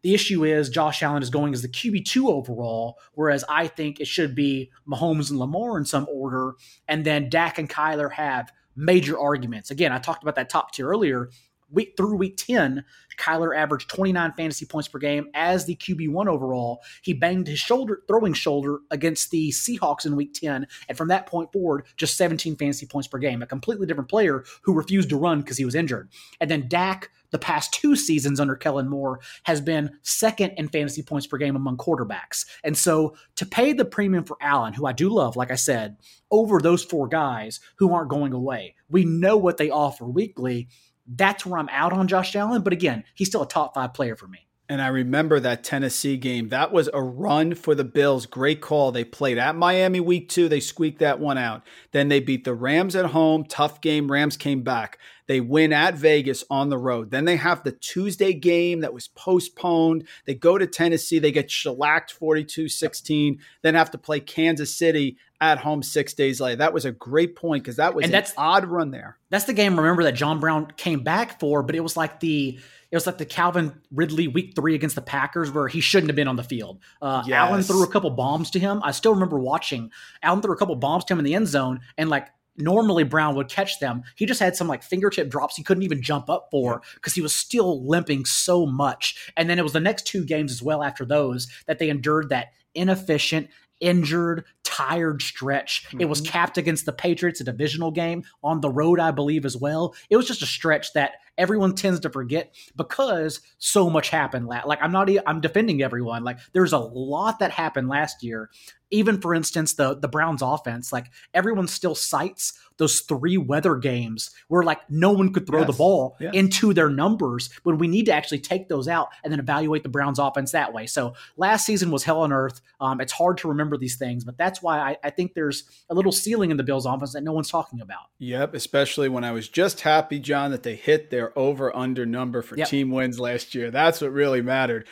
[0.03, 4.07] The issue is Josh Allen is going as the QB2 overall, whereas I think it
[4.07, 6.55] should be Mahomes and Lamar in some order.
[6.89, 9.71] And then Dak and Kyler have major arguments.
[9.71, 11.29] Again, I talked about that top tier earlier.
[11.73, 12.85] Week through week 10,
[13.19, 16.81] Kyler averaged 29 fantasy points per game as the QB1 overall.
[17.03, 20.67] He banged his shoulder, throwing shoulder against the Seahawks in week 10.
[20.89, 23.43] And from that point forward, just 17 fantasy points per game.
[23.43, 26.11] A completely different player who refused to run because he was injured.
[26.41, 31.03] And then Dak the past two seasons under Kellen Moore has been second in fantasy
[31.03, 32.45] points per game among quarterbacks.
[32.65, 35.97] And so to pay the premium for Allen, who I do love, like I said,
[36.31, 40.69] over those four guys who aren't going away, we know what they offer weekly.
[41.13, 42.63] That's where I'm out on Josh Allen.
[42.63, 44.47] But again, he's still a top five player for me.
[44.71, 46.51] And I remember that Tennessee game.
[46.51, 48.25] That was a run for the Bills.
[48.25, 48.93] Great call.
[48.93, 50.49] They played at Miami week two.
[50.49, 51.67] They squeaked that one out.
[51.91, 53.43] Then they beat the Rams at home.
[53.43, 54.13] Tough game.
[54.13, 55.01] Rams came back.
[55.27, 57.11] They win at Vegas on the road.
[57.11, 60.07] Then they have the Tuesday game that was postponed.
[60.25, 61.19] They go to Tennessee.
[61.19, 63.41] They get shellacked 42 16.
[63.63, 66.57] Then have to play Kansas City at home six days later.
[66.57, 69.19] That was a great point because that was and that's, an odd run there.
[69.31, 72.59] That's the game, remember, that John Brown came back for, but it was like the
[72.91, 76.17] it was like the Calvin Ridley week three against the Packers where he shouldn't have
[76.17, 76.81] been on the field.
[77.01, 77.37] Uh, yes.
[77.37, 78.81] Allen threw a couple bombs to him.
[78.83, 79.91] I still remember watching
[80.23, 83.35] Allen threw a couple bombs to him in the end zone, and like normally Brown
[83.37, 84.03] would catch them.
[84.17, 87.23] He just had some like fingertip drops he couldn't even jump up for because he
[87.23, 89.33] was still limping so much.
[89.37, 92.29] And then it was the next two games as well after those that they endured
[92.31, 93.49] that inefficient
[93.81, 95.87] injured, tired stretch.
[95.89, 96.03] Mm-hmm.
[96.03, 96.33] It was mm-hmm.
[96.33, 99.95] capped against the Patriots, a divisional game on the road, I believe, as well.
[100.11, 104.47] It was just a stretch that everyone tends to forget because so much happened.
[104.47, 106.23] Like I'm not, I'm defending everyone.
[106.23, 108.51] Like there's a lot that happened last year.
[108.93, 114.31] Even for instance, the the Browns offense, like everyone still cites those three weather games
[114.49, 115.67] where like no one could throw yes.
[115.69, 119.39] the ball into their numbers when we need to actually take those out and then
[119.39, 120.87] evaluate the Browns offense that way.
[120.87, 122.63] So last season was hell on earth.
[122.81, 125.95] Um, it's hard to remember these things, but that's why I, I think there's a
[125.95, 128.05] little ceiling in the Bills offense that no one's talking about.
[128.19, 132.43] Yep, especially when I was just happy, John, that they hit their over under number
[132.43, 132.69] for yep.
[132.69, 133.71] team wins last year.
[133.71, 134.87] That's what really mattered.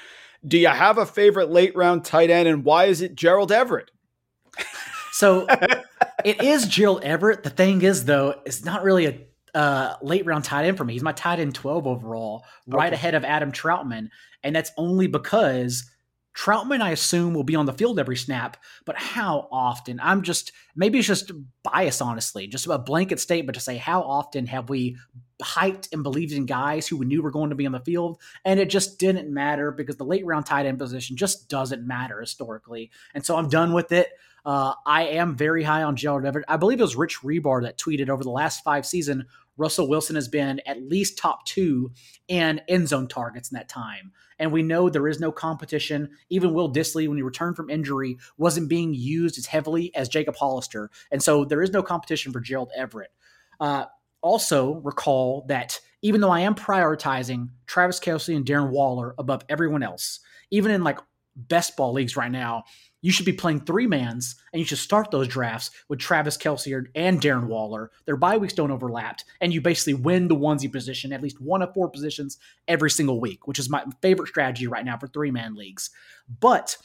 [0.46, 3.90] Do you have a favorite late round tight end, and why is it Gerald Everett?
[5.18, 5.48] So
[6.24, 7.42] it is Gerald Everett.
[7.42, 9.18] The thing is, though, it's not really a
[9.52, 10.92] uh, late round tight end for me.
[10.92, 12.94] He's my tight end 12 overall, right okay.
[12.94, 14.10] ahead of Adam Trautman.
[14.44, 15.90] And that's only because
[16.34, 19.98] Trautman, I assume, will be on the field every snap, but how often?
[20.00, 21.32] I'm just, maybe it's just
[21.64, 24.96] bias, honestly, just a blanket statement to say, how often have we
[25.42, 28.20] hyped and believed in guys who we knew were going to be on the field?
[28.44, 32.20] And it just didn't matter because the late round tight end position just doesn't matter
[32.20, 32.90] historically.
[33.14, 34.08] And so I'm done with it.
[34.44, 36.44] Uh, I am very high on Gerald Everett.
[36.48, 39.26] I believe it was Rich Hribar that tweeted over the last five season,
[39.58, 41.92] Russell Wilson has been at least top two
[42.28, 44.12] in end zone targets in that time.
[44.38, 46.10] And we know there is no competition.
[46.30, 50.36] Even Will Dissly, when he returned from injury, wasn't being used as heavily as Jacob
[50.36, 50.90] Hollister.
[51.10, 53.10] And so there is no competition for Gerald Everett.
[53.60, 53.86] Uh,
[54.22, 59.82] also, recall that even though I am prioritizing Travis Kelce and Darren Waller above everyone
[59.82, 60.98] else, even in like
[61.36, 62.64] best ball leagues right now,
[63.00, 66.86] you should be playing three mans and you should start those drafts with Travis Kelce
[66.94, 67.90] and Darren Waller.
[68.06, 71.62] Their bye weeks don't overlap, and you basically win the onesie position, at least one
[71.62, 75.30] of four positions every single week, which is my favorite strategy right now for three
[75.30, 75.90] man leagues.
[76.40, 76.76] But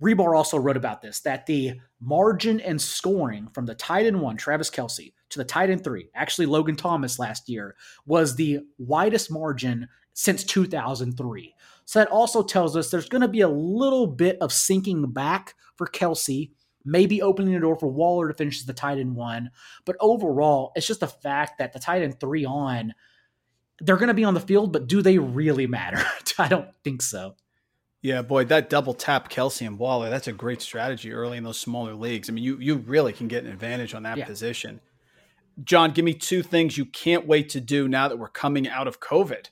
[0.00, 4.36] Hribar also wrote about this that the margin and scoring from the tight end one,
[4.36, 7.74] Travis Kelce, to the tight end three, actually Logan Thomas last year,
[8.06, 11.54] was the widest margin since 2003.
[11.88, 15.54] So that also tells us there's going to be a little bit of sinking back
[15.76, 16.50] for Kelce,
[16.84, 19.52] maybe opening the door for Waller to finish the tight end one.
[19.86, 22.92] But overall, it's just the fact that the tight end three on,
[23.80, 26.04] they're going to be on the field, but do they really matter?
[26.38, 27.36] I don't think so.
[28.02, 31.58] Yeah, boy, that double tap Kelce and Waller, that's a great strategy early in those
[31.58, 32.28] smaller leagues.
[32.28, 34.26] I mean, you you really can get an advantage on that yeah.
[34.26, 34.82] position.
[35.64, 38.86] John, give me two things you can't wait to do now that we're coming out
[38.86, 39.46] of COVID.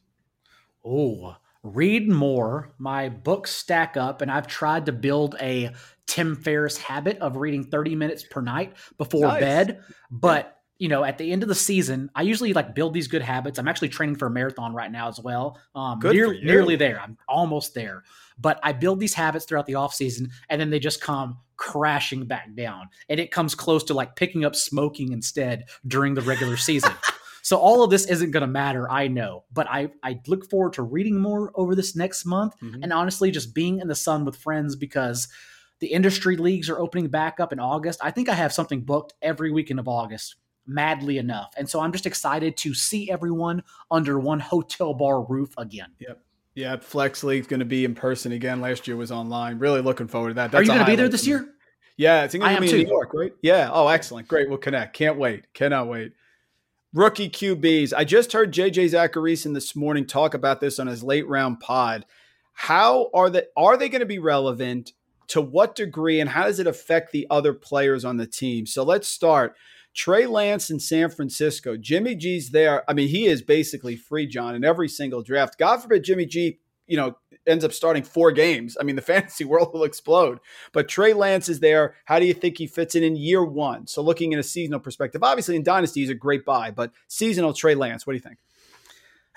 [0.84, 1.36] Oh,
[1.74, 2.70] Read more.
[2.78, 5.70] My books stack up, and I've tried to build a
[6.06, 9.40] Tim Ferriss habit of reading 30 minutes per night before Nice.
[9.40, 9.80] bed.
[10.10, 13.22] But you know, at the end of the season, I usually like build these good
[13.22, 13.58] habits.
[13.58, 15.58] I'm actually training for a marathon right now as well.
[15.74, 17.00] Um, near- nearly there.
[17.00, 18.04] I'm almost there.
[18.38, 22.26] But I build these habits throughout the off season, and then they just come crashing
[22.26, 22.90] back down.
[23.08, 26.92] And it comes close to like picking up smoking instead during the regular season.
[27.46, 30.72] So all of this isn't going to matter, I know, but I I look forward
[30.72, 32.80] to reading more over this next month, Mhm.
[32.82, 35.28] and honestly, just being in the sun with friends because
[35.78, 38.00] the industry leagues are opening back up in August.
[38.02, 40.34] I think I have something booked every weekend of August,
[40.66, 45.54] madly enough, and so I'm just excited to see everyone under one hotel bar roof
[45.56, 45.92] again.
[46.00, 46.20] Yep.
[46.56, 48.60] Yeah, Flex League's going to be in person again.
[48.60, 49.60] Last year was online.
[49.60, 50.52] Really looking forward to that.
[50.52, 51.48] are you going to be there this year?
[51.96, 52.82] Yeah, it's going to be in too.
[52.82, 53.32] New York, right?
[53.40, 53.70] Yeah.
[53.72, 54.26] Oh, excellent.
[54.26, 54.48] Great.
[54.48, 54.94] We'll connect.
[54.96, 55.44] Can't wait.
[55.54, 56.12] Cannot wait.
[56.96, 57.92] Rookie QBs.
[57.94, 62.06] I just heard JJ Zachariason this morning talk about this on his late round pod.
[62.54, 64.92] How are they are they going to be relevant?
[65.28, 68.64] To what degree and how does it affect the other players on the team?
[68.64, 69.56] So let's start.
[69.92, 71.76] Trey Lance in San Francisco.
[71.76, 72.82] Jimmy G's there.
[72.88, 75.58] I mean, he is basically free, John, in every single draft.
[75.58, 78.76] God forbid Jimmy G, you know, ends up starting four games.
[78.80, 80.40] I mean, the fantasy world will explode.
[80.72, 81.94] But Trey Lance is there.
[82.04, 83.86] How do you think he fits in in year one?
[83.86, 87.52] So looking in a seasonal perspective, obviously in Dynasty he's a great buy, but seasonal
[87.52, 88.38] Trey Lance, what do you think?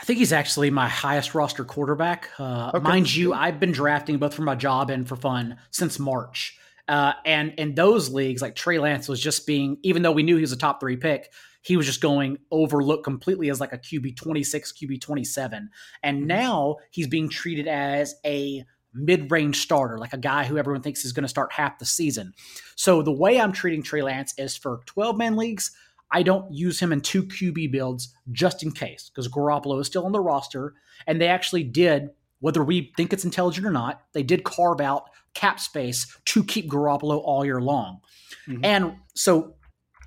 [0.01, 2.30] I think he's actually my highest roster quarterback.
[2.39, 2.84] Uh, Okay.
[2.84, 6.57] Mind you, I've been drafting both for my job and for fun since March.
[6.88, 10.36] Uh, and in those leagues, like Trey Lance was just being, even though we knew
[10.36, 11.32] he was a top three pick,
[11.62, 15.70] he was just going overlooked completely as like a QB 26, QB 27.
[16.03, 20.82] And now he's being treated as a mid range starter, like a guy who everyone
[20.82, 22.34] thinks is going to start half the season.
[22.76, 25.72] So the way I'm treating Trey Lance is for 12 man leagues,
[26.12, 30.05] I don't use him in two QB builds just in case, because Garoppolo is still
[30.05, 30.74] on the roster.
[31.05, 35.10] And they actually did, whether we think it's intelligent or not, they did carve out
[35.36, 37.99] cap space to keep Garoppolo all year long.
[38.47, 38.62] Mhm.
[38.64, 39.55] And so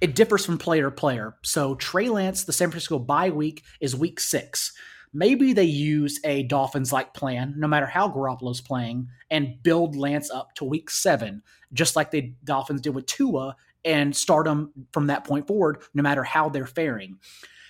[0.03, 1.37] it differs from player to player.
[1.43, 4.73] So Trey Lance, the San Francisco bye week is week six.
[5.15, 10.29] Maybe they use a Dolphins like plan, no matter how Garoppolo's playing, and build Lance
[10.29, 11.43] up to week seven,
[11.73, 16.03] just like the Dolphins did with Tua, and start him from that point forward, no
[16.03, 17.19] matter how they're faring.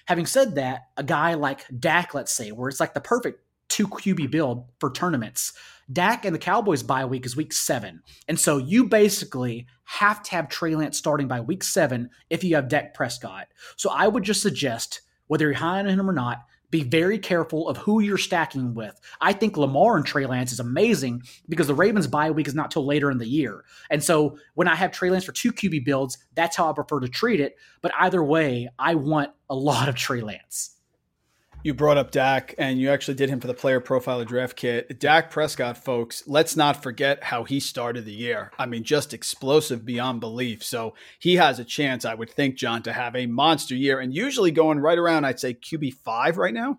[0.06, 3.88] Having said that, a guy like Dak, let's say, where it's like the perfect two
[3.88, 5.52] QB build for tournaments,
[5.90, 8.02] Dak and the Cowboys bye week is week seven.
[8.28, 12.54] And so you basically have to have Trey Lance starting by week seven if you
[12.56, 13.48] have Dak Prescott.
[13.76, 16.38] So I would just suggest, whether you're high on him or not,
[16.72, 18.98] be very careful of who you're stacking with.
[19.20, 22.70] I think Lamar and Trey Lance is amazing because the Ravens bye week is not
[22.70, 23.62] till later in the year.
[23.90, 27.00] And so when I have Trey Lance for two QB builds, that's how I prefer
[27.00, 27.56] to treat it.
[27.82, 30.76] But either way, I want a lot of Trey Lance.
[31.64, 34.98] You brought up Dak, and you actually did him for the player profiler draft kit.
[34.98, 38.50] Dak Prescott, folks, let's not forget how he started the year.
[38.58, 40.64] I mean, just explosive beyond belief.
[40.64, 44.12] So he has a chance, I would think, John, to have a monster year, and
[44.12, 46.78] usually going right around, I'd say QB five right now.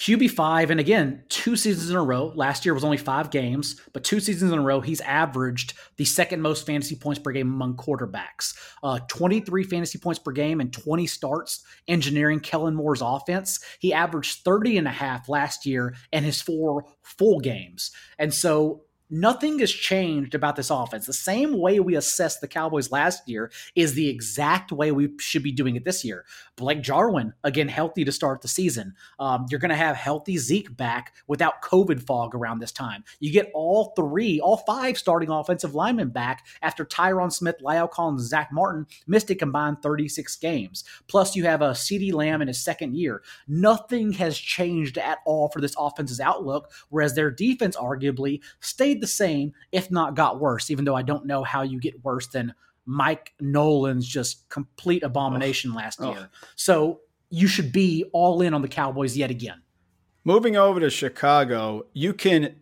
[0.00, 2.32] QB5, and again, two seasons in a row.
[2.34, 6.06] Last year was only five games, but two seasons in a row, he's averaged the
[6.06, 8.54] second most fantasy points per game among quarterbacks.
[8.82, 13.60] Uh, 23 fantasy points per game and 20 starts engineering Kellen Moore's offense.
[13.78, 17.90] He averaged 30 and a half last year in his four full games.
[18.18, 21.04] And so nothing has changed about this offense.
[21.04, 25.42] The same way we assessed the Cowboys last year is the exact way we should
[25.42, 26.24] be doing it this year.
[26.60, 28.94] Blake Jarwin, again, healthy to start the season.
[29.18, 33.02] Um, you're going to have healthy Zeke back without COVID fog around this time.
[33.18, 38.28] You get all three, all five starting offensive linemen back after Tyron Smith, La'el Collins,
[38.28, 40.84] Zack Martin missed a combined 36 games.
[41.08, 43.22] Plus, you have a CeeDee Lamb in his second year.
[43.48, 49.06] Nothing has changed at all for this offense's outlook, whereas their defense arguably stayed the
[49.06, 52.54] same, if not got worse, even though I don't know how you get worse than
[52.86, 56.14] Mike Nolan's just complete abomination last Ugh.
[56.14, 56.30] year.
[56.56, 57.00] So
[57.30, 59.62] you should be all in on the Cowboys yet again.
[60.24, 62.56] Moving over to Chicago, you can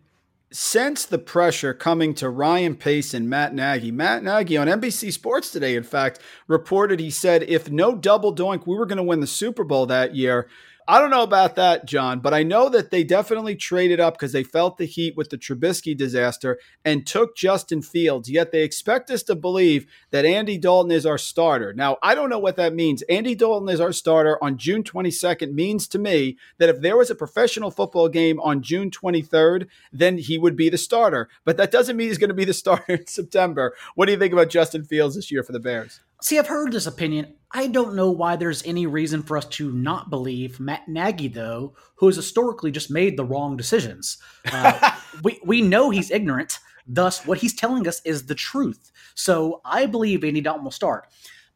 [0.51, 3.91] sense the pressure coming to Ryan Pace and Matt Nagy.
[3.91, 8.65] Matt Nagy on NBC Sports today, in fact, reported he said, if no double doink,
[8.65, 10.47] we were going to win the Super Bowl that year.
[10.91, 14.31] I don't know about that, John, but I know that they definitely traded up because
[14.31, 18.27] they felt the heat with the Trubisky disaster and took Justin Fields.
[18.27, 21.73] Yet they expect us to believe that Andy Dalton is our starter.
[21.73, 23.03] Now, I don't know what that means.
[23.03, 27.11] Andy Dalton is our starter on June 22nd means to me that if there was
[27.11, 31.29] a professional football game on June 23rd, then he would be the starter.
[31.45, 33.75] But that doesn't mean he's going to be the starter in September.
[33.93, 35.99] What do you think about Justin Fields this year for the Bears?
[36.21, 37.35] See, I've heard this opinion.
[37.51, 41.75] I don't know why there's any reason for us to not believe Matt Nagy, though,
[41.95, 44.17] who has historically just made the wrong decisions.
[44.51, 44.91] Uh,
[45.23, 46.59] we we know he's ignorant.
[46.85, 48.91] Thus, what he's telling us is the truth.
[49.15, 51.07] So I believe Andy Dalton will start.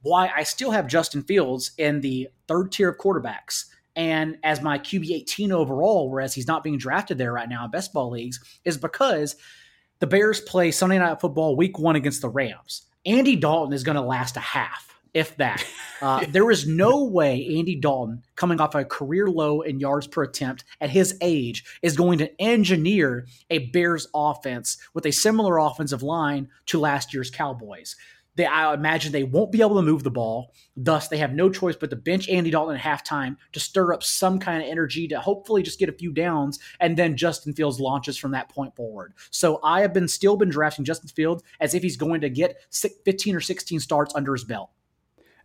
[0.02, 4.80] Why I still have Justin Fields in the third tier of quarterbacks and as my
[4.80, 8.40] QB 18 overall, whereas he's not being drafted there right now in best ball leagues,
[8.66, 9.36] is because
[10.00, 12.88] the Bears play Sunday Night Football week one against the Rams.
[13.06, 15.66] Andy Dalton is going to last a half if that.
[16.02, 20.24] Uh, there is no way Andy Dalton, coming off a career low in yards per
[20.24, 26.04] attempt at his age, is going to engineer a Bears offense with a similar offensive
[26.04, 27.96] line to last year's Cowboys.
[28.36, 30.54] They, I imagine they won't be able to move the ball.
[30.76, 34.04] Thus, they have no choice but to bench Andy Dalton at halftime to stir up
[34.04, 37.80] some kind of energy to hopefully just get a few downs, and then Justin Fields
[37.80, 39.14] launches from that point forward.
[39.30, 42.58] So I have been still been drafting Justin Fields as if he's going to get
[42.72, 44.70] 15 or 16 starts under his belt.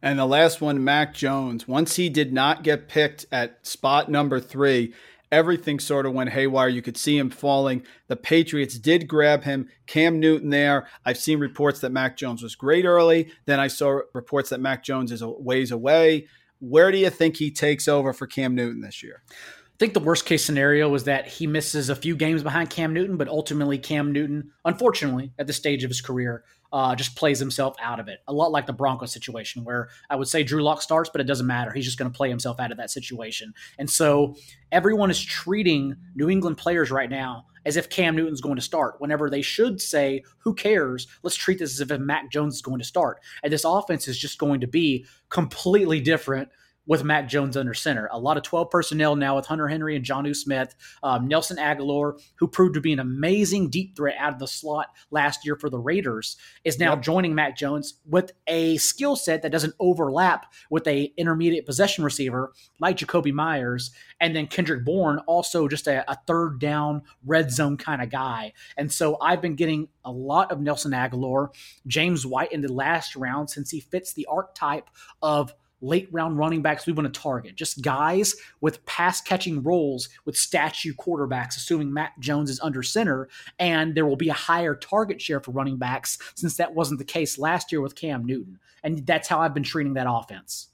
[0.00, 1.66] And the last one, Mac Jones.
[1.66, 4.94] Once he did not get picked at spot number three,
[5.30, 6.68] everything sort of went haywire.
[6.68, 7.82] You could see him falling.
[8.06, 9.68] The Patriots did grab him.
[9.86, 10.88] Cam Newton there.
[11.04, 13.30] I've seen reports that Mac Jones was great early.
[13.46, 16.26] Then I saw reports that Mac Jones is a ways away.
[16.60, 19.22] Where do you think he takes over for Cam Newton this year?
[19.30, 22.92] I think the worst case scenario is that he misses a few games behind Cam
[22.92, 26.42] Newton, but ultimately Cam Newton, unfortunately, at this stage of his career,
[26.72, 28.20] uh, just plays himself out of it.
[28.28, 31.24] A lot like the Broncos situation, where I would say Drew Lock starts, but it
[31.24, 31.72] doesn't matter.
[31.72, 33.54] He's just going to play himself out of that situation.
[33.78, 34.36] And so
[34.70, 38.96] everyone is treating New England players right now as if Cam Newton's going to start,
[38.98, 41.06] whenever they should say, who cares?
[41.22, 43.20] Let's treat this as if Mac Jones is going to start.
[43.42, 46.48] And this offense is just going to be completely different
[46.88, 48.08] with Mac Jones under center.
[48.10, 50.74] A lot of 12 personnel now with Hunter Henry and Jonnu Smith.
[51.02, 54.88] Um, Nelson Agholor, who proved to be an amazing deep threat out of the slot
[55.10, 57.02] last year for the Raiders, is now yep.
[57.02, 62.52] joining Mac Jones with a skill set that doesn't overlap with a intermediate possession receiver
[62.80, 63.90] like Jakobi Meyers.
[64.18, 68.54] And then Kendrick Bourne, also just a, a third down red zone kind of guy.
[68.78, 71.48] And so I've been getting a lot of Nelson Agholor,
[71.86, 74.88] James White in the last round since he fits the archetype
[75.20, 77.54] of– late round running backs we want to target.
[77.54, 83.28] Just guys with pass catching roles with statue quarterbacks, assuming Matt Jones is under center,
[83.58, 87.04] and there will be a higher target share for running backs since that wasn't the
[87.04, 88.58] case last year with Cam Newton.
[88.82, 90.68] And that's how I've been treating that offense.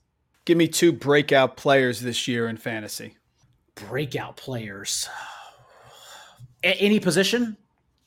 [0.45, 3.17] Give me two breakout players this year in fantasy.
[3.75, 5.09] Breakout players.
[6.63, 7.57] A- any position?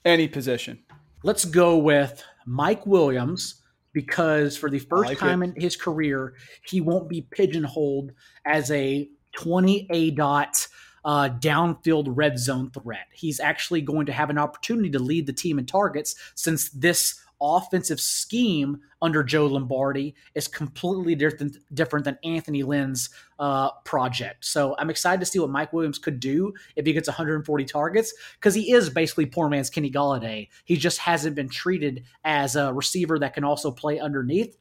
[0.05, 0.79] Any position.
[1.23, 3.63] Let's go with Mike Williams
[3.93, 5.55] because for the first like time it.
[5.55, 6.33] in his career,
[6.65, 8.11] he won't be pigeonholed
[8.45, 10.67] as a 20 aDOT
[11.05, 13.07] uh, downfield red zone threat.
[13.13, 17.19] He's actually going to have an opportunity to lead the team in targets since this
[17.41, 23.09] offensive scheme under Joe Lombardi is completely different different than Anthony Lynn's
[23.39, 24.45] uh, project.
[24.45, 28.13] So I'm excited to see what Mike Williams could do if he gets 140 targets
[28.39, 30.47] because he is basically poor man's Kenny Golladay.
[30.65, 34.57] He just hasn't been treated as a receiver that can also play underneath.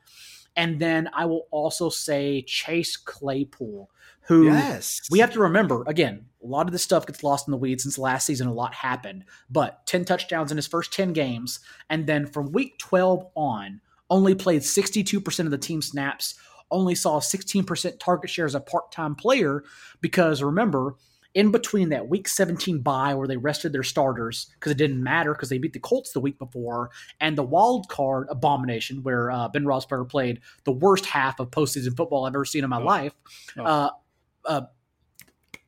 [0.56, 3.90] And then I will also say Chase Claypool
[4.26, 5.00] who yes.
[5.10, 7.82] we have to remember again, a lot of this stuff gets lost in the weeds
[7.82, 11.60] since last season a lot happened, but 10 touchdowns in his first 10 games
[11.90, 16.36] and then from week 12 on only played 62% of the team snaps,
[16.70, 19.64] only saw 16% target share as a part-time player
[20.00, 20.96] because remember,
[21.34, 25.32] in between that week 17 bye where they rested their starters because it didn't matter
[25.34, 29.46] because they beat the Colts the week before, and the wild card abomination where uh,
[29.48, 32.84] Ben Roethlisberger played the worst half of postseason football I've ever seen in my oh.
[32.84, 33.12] life.
[33.58, 33.64] Oh.
[33.64, 33.90] Uh,
[34.46, 34.62] uh,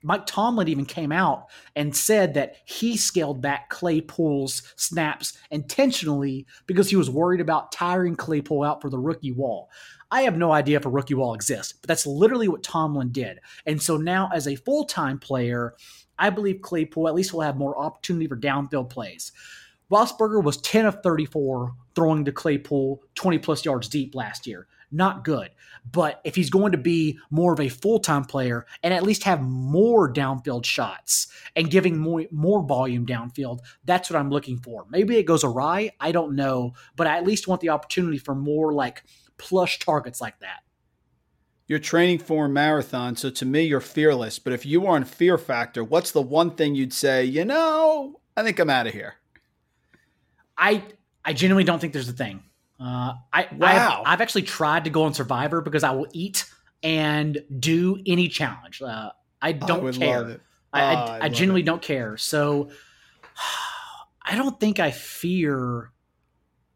[0.02, 6.88] Mike Tomlin even came out and said that he scaled back Claypool's snaps intentionally because
[6.88, 9.70] he was worried about tiring Claypool out for the rookie wall.
[10.10, 13.40] I have no idea if a rookie wall exists, but that's literally what Tomlin did.
[13.66, 15.74] And so now, as a full time player,
[16.18, 19.32] I believe Claypool at least will have more opportunity for downfield plays.
[19.90, 25.24] Roethlisberger was 10 of 34 throwing to Claypool 20 plus yards deep last year not
[25.24, 25.50] good.
[25.90, 29.24] But if he's going to be more of a full time player and at least
[29.24, 34.86] have more downfield shots and giving more, more volume downfield, that's what I'm looking for.
[34.90, 35.92] Maybe it goes awry.
[36.00, 36.74] I don't know.
[36.96, 39.02] But I at least want the opportunity for more like
[39.38, 40.60] plush targets like that.
[41.66, 44.38] You're training for a marathon, so to me, you're fearless.
[44.38, 48.20] But if you are on Fear Factor, what's the one thing you'd say, you know,
[48.34, 49.16] I think I'm out of here?
[50.56, 50.82] I
[51.24, 52.42] I genuinely don't think there's a thing.
[52.80, 54.02] Uh, I wow.
[54.04, 56.44] I've, I've, actually tried to go on Survivor because I will eat
[56.82, 58.80] and do any challenge.
[58.80, 59.10] Uh,
[59.42, 60.40] I don't I care.
[60.72, 61.66] I, I, oh, I genuinely it.
[61.66, 62.16] don't care.
[62.16, 62.70] So
[64.22, 65.90] I don't think I fear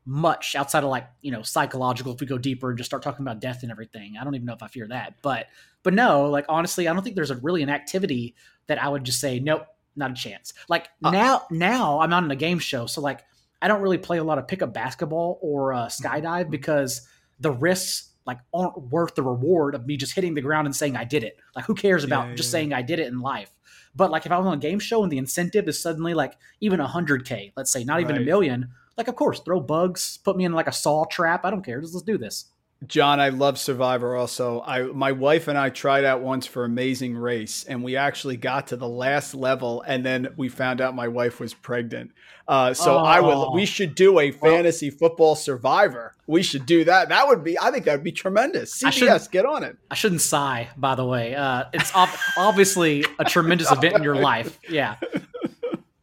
[0.04, 3.24] much outside of like you know psychological if we go deeper and just start talking
[3.24, 5.46] about death and everything i don't even know if i fear that but
[5.84, 8.34] but no like honestly i don't think there's a really an activity
[8.66, 12.24] that i would just say nope not a chance like uh, now now i'm not
[12.24, 13.20] in a game show so like
[13.62, 17.06] i don't really play a lot of pickup basketball or uh, skydive because
[17.40, 20.96] the risks like aren't worth the reward of me just hitting the ground and saying
[20.96, 22.52] i did it like who cares about yeah, just yeah.
[22.52, 23.50] saying i did it in life
[23.96, 26.80] but like if i'm on a game show and the incentive is suddenly like even
[26.80, 28.22] a 100k let's say not even right.
[28.22, 31.44] a million like, of course, throw bugs, put me in like a saw trap.
[31.44, 31.80] I don't care.
[31.80, 32.46] Just let's do this.
[32.86, 34.60] John, I love Survivor also.
[34.60, 38.68] I my wife and I tried out once for Amazing Race, and we actually got
[38.68, 42.12] to the last level, and then we found out my wife was pregnant.
[42.48, 43.04] Uh, so oh.
[43.04, 46.14] I would we should do a fantasy football Survivor.
[46.26, 47.10] We should do that.
[47.10, 48.82] That would be I think that would be tremendous.
[48.82, 49.76] CBS, get on it.
[49.90, 51.34] I shouldn't sigh, by the way.
[51.36, 54.58] Uh, it's ob- obviously a tremendous event in your life.
[54.68, 54.96] Yeah.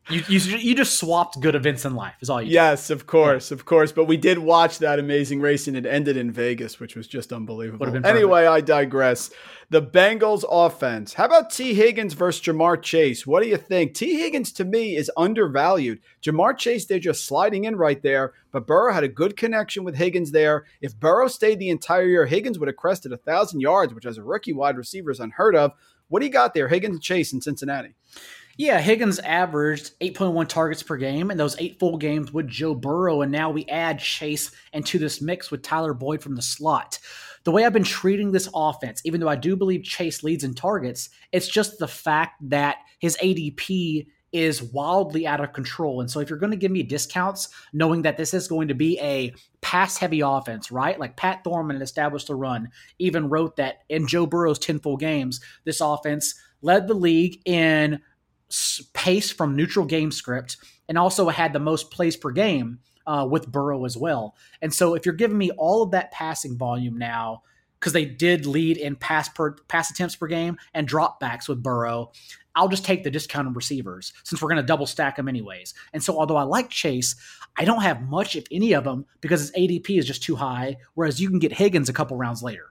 [0.10, 2.52] You, you, you just swapped good events in life is all you.
[2.52, 2.94] Yes, did.
[2.94, 3.56] of course, yeah.
[3.56, 3.92] of course.
[3.92, 7.32] But we did watch that amazing race, and it ended in Vegas, which was just
[7.32, 8.06] unbelievable.
[8.06, 9.30] Anyway, I digress.
[9.70, 11.14] The Bengals offense.
[11.14, 13.28] How about Tee Higgins versus Ja'Marr Chase?
[13.28, 13.94] What do you think?
[13.94, 16.00] Tee Higgins to me is undervalued.
[16.24, 18.34] Ja'Marr Chase, they're just sliding in right there.
[18.52, 20.66] But Burrow had a good connection with Higgins there.
[20.82, 24.18] If Burrow stayed the entire year, Higgins would have crested a thousand yards, which as
[24.18, 25.74] a rookie wide receiver is unheard of.
[26.08, 27.94] What do you got there, Higgins and Chase in Cincinnati?
[28.60, 33.22] Yeah, Higgins averaged 8.1 targets per game in those eight full games with Joe Burrow,
[33.22, 37.00] and now we add Chase into this mix with Tyler Boyd from the slot.
[37.46, 40.56] The way I've been treating this offense, even though I do believe Chase leads in
[40.56, 46.02] targets, it's just the fact that his ADP is wildly out of control.
[46.02, 48.76] And so if you're going to give me discounts, knowing that this is going to
[48.76, 51.00] be a pass heavy offense, right?
[51.00, 52.68] Like Pat Thorman established the run,
[53.00, 58.02] even wrote that in Joe Burrow's 10 full games, this offense led the league in
[58.94, 63.52] pace from neutral game script and also had the most plays per game uh, with
[63.52, 64.36] Burrow as well.
[64.62, 67.44] And so if you're giving me all of that passing volume now,
[67.80, 72.12] because they did lead in pass per pass attempts per game and dropbacks with Burrow,
[72.56, 75.74] I'll just take the discounted receivers since we're going to double stack them anyways.
[75.94, 77.16] And so although I like Chase,
[77.58, 80.78] I don't have much, if any of them, because his ADP is just too high.
[80.94, 82.69] Whereas you can get Higgins a couple rounds later.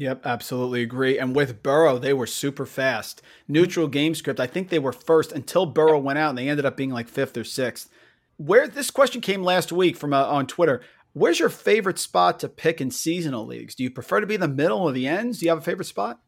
[0.00, 1.18] Yep, absolutely agree.
[1.18, 3.20] And with Burrow, they were super fast.
[3.46, 6.64] Neutral game script, I think they were first until Burrow went out and they ended
[6.64, 7.90] up being like fifth or sixth.
[8.38, 10.80] Where this question came last week from uh, on Twitter.
[11.12, 13.74] Where's your favorite spot to pick in seasonal leagues?
[13.74, 15.38] Do you prefer to be in the middle or the ends?
[15.38, 16.18] Do you have a favorite spot?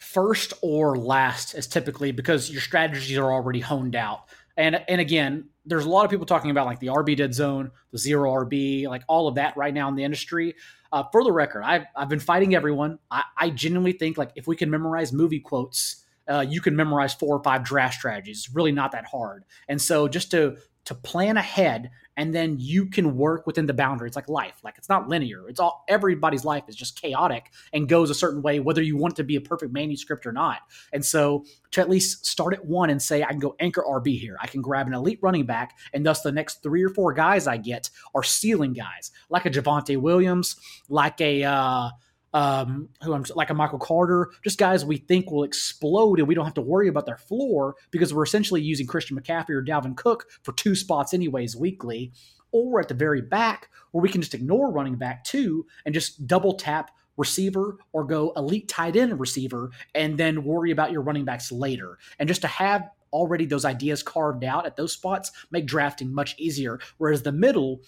[0.00, 4.24] First or last is typically because your strategies are already honed out.
[4.56, 7.70] And and again, there's a lot of people talking about like the RB dead zone,
[7.90, 10.54] the zero RB, like all of that right now in the industry.
[10.92, 12.98] Uh, for the record, I've, I've been fighting everyone.
[13.10, 17.14] I, I genuinely think like if we can memorize movie quotes, uh, you can memorize
[17.14, 18.44] four or five draft strategies.
[18.46, 19.44] It's really not that hard.
[19.68, 24.06] And so just to to plan ahead and then you can work within the boundary.
[24.06, 24.60] It's like life.
[24.62, 25.48] Like it's not linear.
[25.48, 29.14] It's all everybody's life is just chaotic and goes a certain way, whether you want
[29.14, 30.58] it to be a perfect manuscript or not.
[30.92, 34.18] And so to at least start at one and say, I can go anchor RB
[34.18, 34.36] here.
[34.40, 37.46] I can grab an elite running back, and thus the next three or four guys
[37.46, 40.56] I get are ceiling guys, like a Javonte Williams,
[40.88, 41.90] like a uh
[42.34, 46.34] um, who I'm like a Michael Carter, just guys we think will explode and we
[46.34, 49.96] don't have to worry about their floor because we're essentially using Christian McCaffrey or Dalvin
[49.96, 52.12] Cook for two spots anyways weekly,
[52.50, 56.26] or at the very back where we can just ignore running back two and just
[56.26, 61.24] double tap receiver or go elite tight end receiver and then worry about your running
[61.24, 61.98] backs later.
[62.18, 66.34] And just to have already those ideas carved out at those spots make drafting much
[66.38, 66.80] easier.
[66.96, 67.82] Whereas the middle,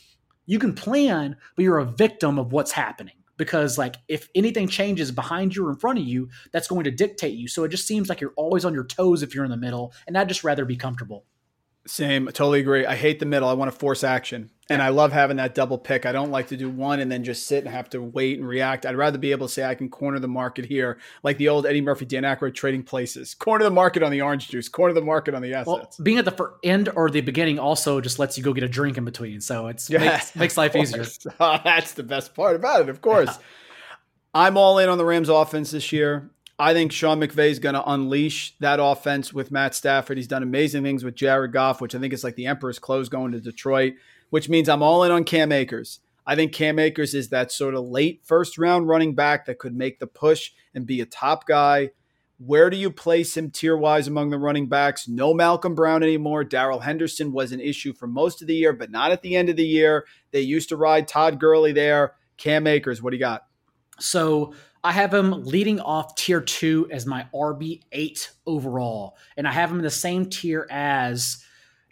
[0.44, 5.10] you can plan, but you're a victim of what's happening because like if anything changes
[5.10, 7.48] behind you or in front of you that's going to dictate you.
[7.48, 9.92] So it just seems like you're always on your toes if you're in the middle
[10.06, 11.24] and i'd just rather be comfortable
[11.86, 12.86] same, I totally agree.
[12.86, 13.48] I hate the middle.
[13.48, 14.50] I want to force action.
[14.70, 16.06] And I love having that double pick.
[16.06, 18.48] I don't like to do one and then just sit and have to wait and
[18.48, 18.86] react.
[18.86, 21.66] I'd rather be able to say I can corner the market here, like the old
[21.66, 23.34] Eddie Murphy, Dan Aykroyd trading places.
[23.34, 25.66] Corner the market on the orange juice, corner the market on the assets.
[25.66, 28.68] Well, being at the end or the beginning also just lets you go get a
[28.68, 29.42] drink in between.
[29.42, 31.04] So it's yeah, makes, makes life easier.
[31.38, 33.38] Oh, that's the best part about it, of course.
[34.32, 36.30] I'm all in on the Rams offense this year.
[36.58, 40.16] I think Sean McVay is going to unleash that offense with Matt Stafford.
[40.16, 43.08] He's done amazing things with Jared Goff, which I think is like the Emperor's clothes
[43.08, 43.94] going to Detroit,
[44.30, 46.00] which means I'm all in on Cam Akers.
[46.26, 49.74] I think Cam Akers is that sort of late first round running back that could
[49.74, 51.90] make the push and be a top guy.
[52.38, 55.06] Where do you place him tier wise among the running backs?
[55.06, 56.44] No Malcolm Brown anymore.
[56.44, 59.48] Darrell Henderson was an issue for most of the year, but not at the end
[59.48, 60.06] of the year.
[60.30, 62.14] They used to ride Todd Gurley there.
[62.36, 63.46] Cam Akers, what do you got?
[64.00, 69.16] So I have him leading off tier two as my RB8 overall.
[69.38, 71.42] And I have him in the same tier as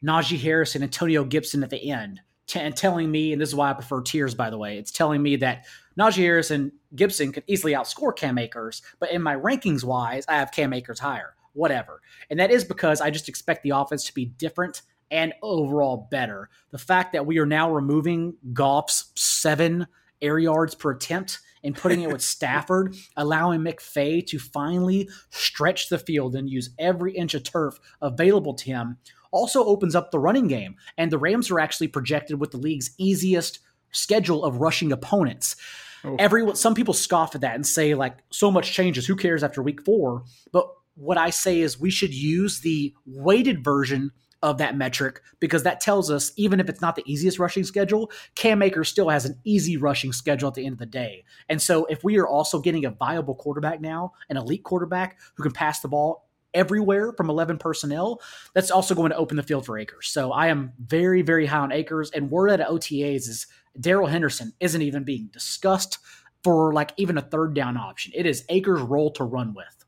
[0.04, 2.20] Najee Harris and Antonio Gibson at the end.
[2.46, 4.90] t- and telling me, and this is why I prefer tiers, by the way, it's
[4.92, 5.64] telling me that
[5.98, 10.34] Najee Harris and Gibson could easily outscore Cam Akers, but in my rankings wise, I
[10.34, 11.34] have Cam Akers higher.
[11.54, 12.02] Whatever.
[12.28, 16.50] And that is because I just expect the offense to be different and overall better.
[16.72, 19.86] The fact that we are now removing Goff's seven
[20.20, 25.98] air yards per attempt and putting it with Stafford, allowing McVay to finally stretch the
[25.98, 28.98] field and use every inch of turf available to him,
[29.30, 30.76] also opens up the running game.
[30.96, 33.60] And the Rams are actually projected with the league's easiest
[33.90, 35.56] schedule of rushing opponents.
[36.04, 36.16] Oh.
[36.18, 39.06] Everyone, some people scoff at that and say like, so much changes.
[39.06, 40.24] Who cares after week four?
[40.52, 45.62] But what I say is we should use the weighted version of that metric because
[45.62, 49.24] that tells us even if it's not the easiest rushing schedule, Cam Akers still has
[49.24, 51.24] an easy rushing schedule at the end of the day.
[51.48, 55.42] And so if we are also getting a viable quarterback now, an elite quarterback who
[55.42, 58.20] can pass the ball everywhere from 11 personnel,
[58.54, 60.08] that's also going to open the field for Akers.
[60.08, 62.10] So I am very, very high on Akers.
[62.10, 63.46] And word at OTAs is
[63.78, 65.98] Darrell Henderson isn't even being discussed
[66.44, 68.12] for like even a third down option.
[68.14, 69.81] It is Akers' role to run with.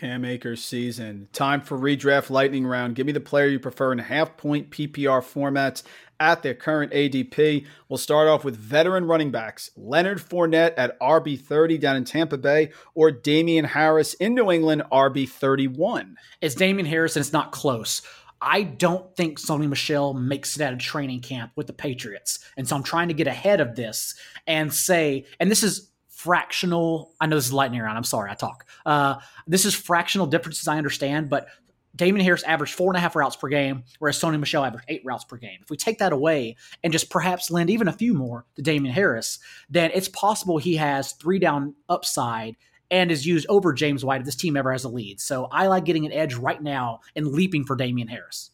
[0.00, 1.28] Cam Akers season.
[1.34, 2.94] Time for redraft lightning round.
[2.94, 5.82] Give me the player you prefer in half point PPR formats
[6.18, 7.66] at their current ADP.
[7.86, 12.70] We'll start off with veteran running backs Leonard Fournette at RB30 down in Tampa Bay,
[12.94, 16.14] or Damien Harris in New England, RB31.
[16.40, 18.00] It's Damien Harris, and it's not close.
[18.40, 22.38] I don't think Sony Michel makes it out of training camp with the Patriots.
[22.56, 24.14] And so I'm trying to get ahead of this
[24.46, 25.89] and say, and this is
[26.22, 27.12] fractional.
[27.20, 27.96] I know this is lightning round.
[27.96, 28.66] I'm sorry, I talk.
[28.84, 29.16] Uh,
[29.46, 30.68] this is fractional differences.
[30.68, 31.48] I understand, but
[31.96, 35.02] Damien Harris averaged four and a half routes per game, whereas Sony Michel averaged eight
[35.04, 35.58] routes per game.
[35.62, 38.94] If we take that away and just perhaps lend even a few more to Damien
[38.94, 42.56] Harris, then it's possible he has three down upside
[42.90, 45.20] and is used over James White if this team ever has a lead.
[45.20, 48.50] So I like getting an edge right now and leaping for Damien Harris.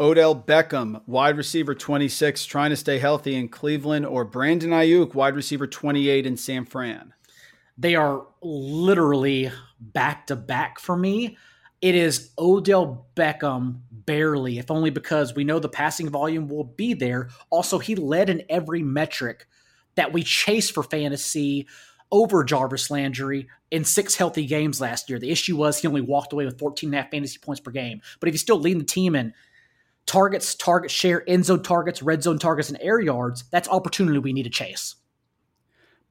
[0.00, 5.36] Odell Beckham, wide receiver 26, trying to stay healthy in Cleveland, or Brandon Aiyuk, wide
[5.36, 7.12] receiver 28 in San Fran?
[7.78, 11.36] They are literally back to back for me.
[11.80, 16.94] It is Odell Beckham barely, if only because we know the passing volume will be
[16.94, 17.28] there.
[17.50, 19.46] Also, he led in every metric
[19.94, 21.66] that we chase for fantasy
[22.10, 25.18] over Jarvis Landry in six healthy games last year.
[25.18, 27.70] The issue was he only walked away with 14 and a half fantasy points per
[27.70, 28.00] game.
[28.20, 29.32] But if he's still leading the team in
[30.06, 34.32] targets, target share, end zone targets, red zone targets, and air yards, that's opportunity we
[34.32, 34.96] need to chase.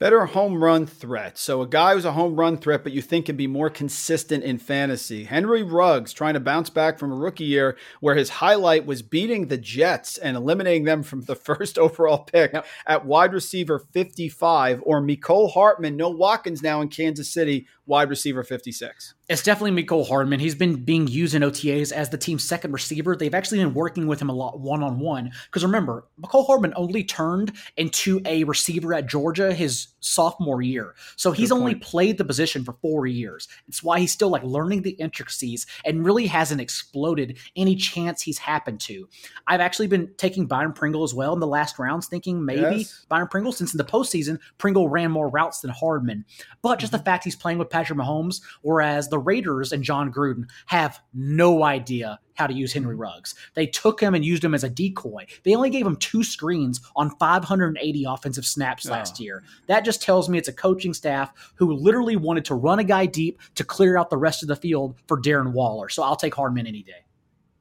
[0.02, 1.38] Better home run threat.
[1.38, 4.44] So a guy who's a home run threat, but you think can be more consistent
[4.44, 5.26] in fantasy.
[5.26, 9.46] Henry Ruggs trying to bounce back from a rookie year where his highlight was beating
[9.46, 12.66] the Jets and eliminating them from the first overall pick yep.
[12.88, 18.42] at wide receiver 55, or Mecole Hardman, no Watkins now in Kansas City, wide receiver
[18.42, 19.16] 56.
[19.28, 20.40] It's definitely Mecole Hardman.
[20.40, 23.18] He's been being used in OTAs as the team's second receiver.
[23.18, 25.32] They've actually been working with him a lot one on one.
[25.48, 30.96] Because remember, Mecole Hardman only turned into a receiver at Georgia his sophomore year.
[31.16, 33.48] So he's only played the position for four years.
[33.68, 38.40] It's why he's still like learning the intricacies and really hasn't exploded any chance he's
[38.40, 39.08] happened to.
[39.48, 43.06] I've actually been taking Byron Pringle as well in the last rounds, thinking maybe yes.
[43.08, 46.26] Byron Pringle, since in the postseason, Pringle ran more routes than Hardman.
[46.62, 47.00] But just mm-hmm.
[47.00, 51.64] the fact he's playing with Patrick Mahomes, whereas the Raiders and Jon Gruden have no
[51.64, 53.36] idea how to use Henry Ruggs.
[53.54, 55.28] They took him and used him as a decoy.
[55.44, 58.92] They only gave him two screens on 580 offensive snaps oh.
[58.92, 59.44] last year.
[59.68, 63.06] That just tells me it's a coaching staff who literally wanted to run a guy
[63.06, 65.88] deep to clear out the rest of the field for Darren Waller.
[65.90, 67.06] So I'll take Hardman any day.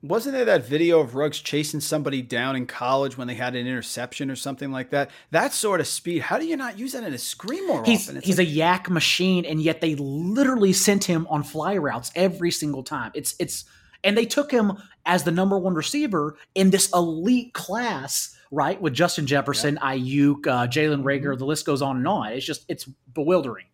[0.03, 3.67] Wasn't there that video of Ruggs chasing somebody down in college when they had an
[3.67, 5.11] interception or something like that?
[5.31, 6.23] That sort of speed.
[6.23, 8.17] How do you not use that in a screen more he's, often?
[8.17, 12.11] It's he's like, a YAC machine, and yet they literally sent him on fly routes
[12.15, 13.11] every single time.
[13.13, 13.67] It's it's
[14.05, 14.73] and they took him
[15.07, 18.81] as the number one receiver in this elite class, right?
[18.81, 19.93] With Justin Jefferson, yeah.
[19.93, 21.39] Aiyuk, uh, Jalen Reagor, mm-hmm.
[21.39, 22.33] the list goes on and on.
[22.33, 23.67] It's just it's bewildering.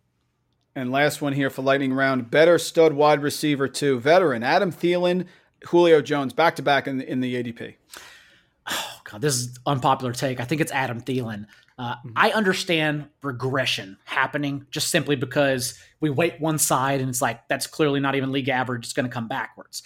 [0.75, 5.25] And last one here for lightning round: better stud wide receiver two, veteran Adam Thielen
[5.65, 7.75] Julio Jones back to back in in the ADP.
[8.69, 10.39] Oh god, this is unpopular take.
[10.39, 11.45] I think it's Adam Thielen.
[11.79, 12.09] Uh, mm-hmm.
[12.15, 17.67] I understand regression happening just simply because we wait one side and it's like that's
[17.67, 18.85] clearly not even league average.
[18.85, 19.83] It's going to come backwards.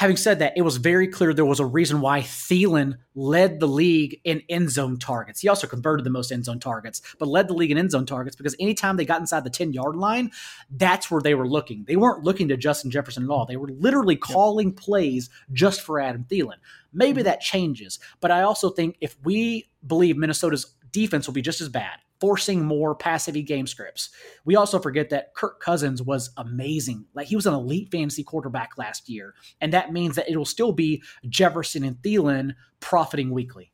[0.00, 3.68] Having said that, it was very clear there was a reason why Thielen led the
[3.68, 5.40] league in end zone targets.
[5.40, 8.06] He also converted the most end zone targets, but led the league in end zone
[8.06, 10.30] targets because anytime they got inside the 10 yard line,
[10.70, 11.84] that's where they were looking.
[11.86, 13.44] They weren't looking to Justin Jefferson at all.
[13.44, 16.56] They were literally calling plays just for Adam Thielen.
[16.94, 17.24] Maybe mm-hmm.
[17.24, 21.68] that changes, but I also think if we believe Minnesota's defense will be just as
[21.68, 24.10] bad, forcing more passive game scripts.
[24.44, 27.06] We also forget that Kirk Cousins was amazing.
[27.14, 29.34] Like he was an elite fantasy quarterback last year.
[29.60, 33.72] And that means that it'll still be Jefferson and Thielen profiting weekly.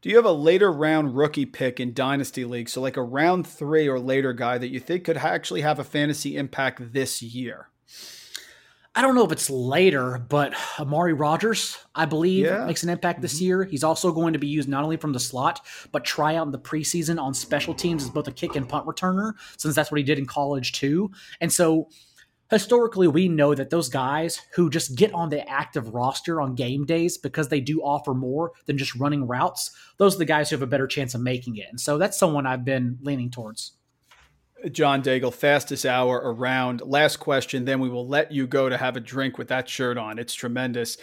[0.00, 2.68] Do you have a later round rookie pick in Dynasty League?
[2.68, 5.84] So, like a round three or later guy that you think could actually have a
[5.84, 7.68] fantasy impact this year?
[8.94, 12.66] I don't know if it's later, but Amari Rogers, I believe, Yeah.
[12.66, 13.44] makes an impact this mm-hmm.
[13.44, 13.64] year.
[13.64, 15.60] He's also going to be used not only from the slot,
[15.92, 18.86] but try out in the preseason on special teams as both a kick and punt
[18.86, 21.10] returner, since that's what he did in college too.
[21.40, 21.88] And so
[22.50, 26.84] historically, we know that those guys who just get on the active roster on game
[26.84, 30.56] days because they do offer more than just running routes, those are the guys who
[30.56, 31.66] have a better chance of making it.
[31.70, 33.72] And so that's someone I've been leaning towards.
[34.70, 36.82] John Daigle, fastest hour around.
[36.82, 39.98] Last question, then we will let you go to have a drink with that shirt
[39.98, 40.18] on.
[40.18, 40.98] It's tremendous.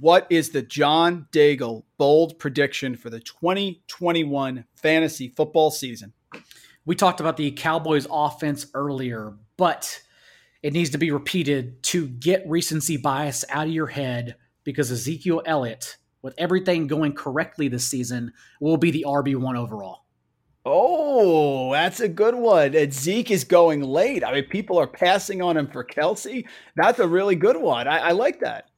[0.00, 6.12] What is the John Daigle bold prediction for the 2021 fantasy football season?
[6.84, 10.00] We talked about the Cowboys offense earlier, but
[10.62, 15.42] it needs to be repeated to get recency bias out of your head because Ezekiel
[15.46, 20.04] Elliott, with everything going correctly this season, will be the RB1 overall.
[20.70, 22.74] Oh, that's a good one.
[22.74, 24.22] And Zeke is going late.
[24.22, 26.46] I mean, people are passing on him for Kelce.
[26.76, 27.88] That's a really good one.
[27.88, 28.68] I, I like that.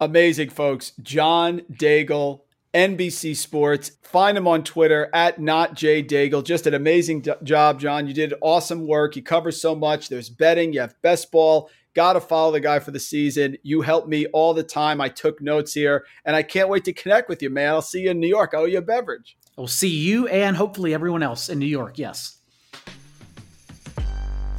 [0.00, 0.92] Amazing, folks.
[1.02, 2.40] John Daigle,
[2.74, 3.92] NBC Sports.
[4.02, 6.44] Find him on Twitter at not J Daigle.
[6.44, 8.06] Just an amazing d- job, John.
[8.06, 9.16] You did awesome work.
[9.16, 10.08] You cover so much.
[10.08, 10.72] There's betting.
[10.72, 11.70] You have best ball.
[11.94, 13.56] Got to follow the guy for the season.
[13.62, 15.00] You help me all the time.
[15.00, 17.68] I took notes here, and I can't wait to connect with you, man.
[17.68, 18.52] I'll see you in New York.
[18.54, 19.36] I owe you a beverage.
[19.56, 21.98] We'll see you and hopefully everyone else in New York.
[21.98, 22.38] Yes.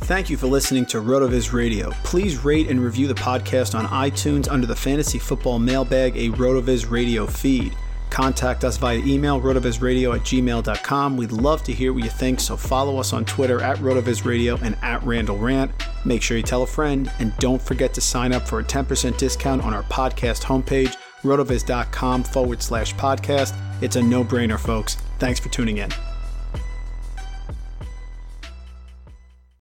[0.02, 1.92] Thank you for listening to RotoViz Radio.
[2.04, 6.90] Please rate and review the podcast on iTunes under the Fantasy Football Mailbag, a RotoViz
[6.92, 7.74] Radio feed.
[8.14, 11.18] Contact us via email, rotovizradio at gmail.com.
[11.18, 14.56] We'd love to hear what you think, so follow us on Twitter at RotoViz Radio
[14.58, 15.72] and at Randle Rant.
[16.06, 19.18] Make sure you tell a friend, and don't forget to sign up for a 10%
[19.18, 23.56] discount on our podcast homepage, rotoviz.com forward slash podcast.
[23.82, 24.96] It's a no brainer, folks.
[25.20, 25.92] Thanks for tuning in.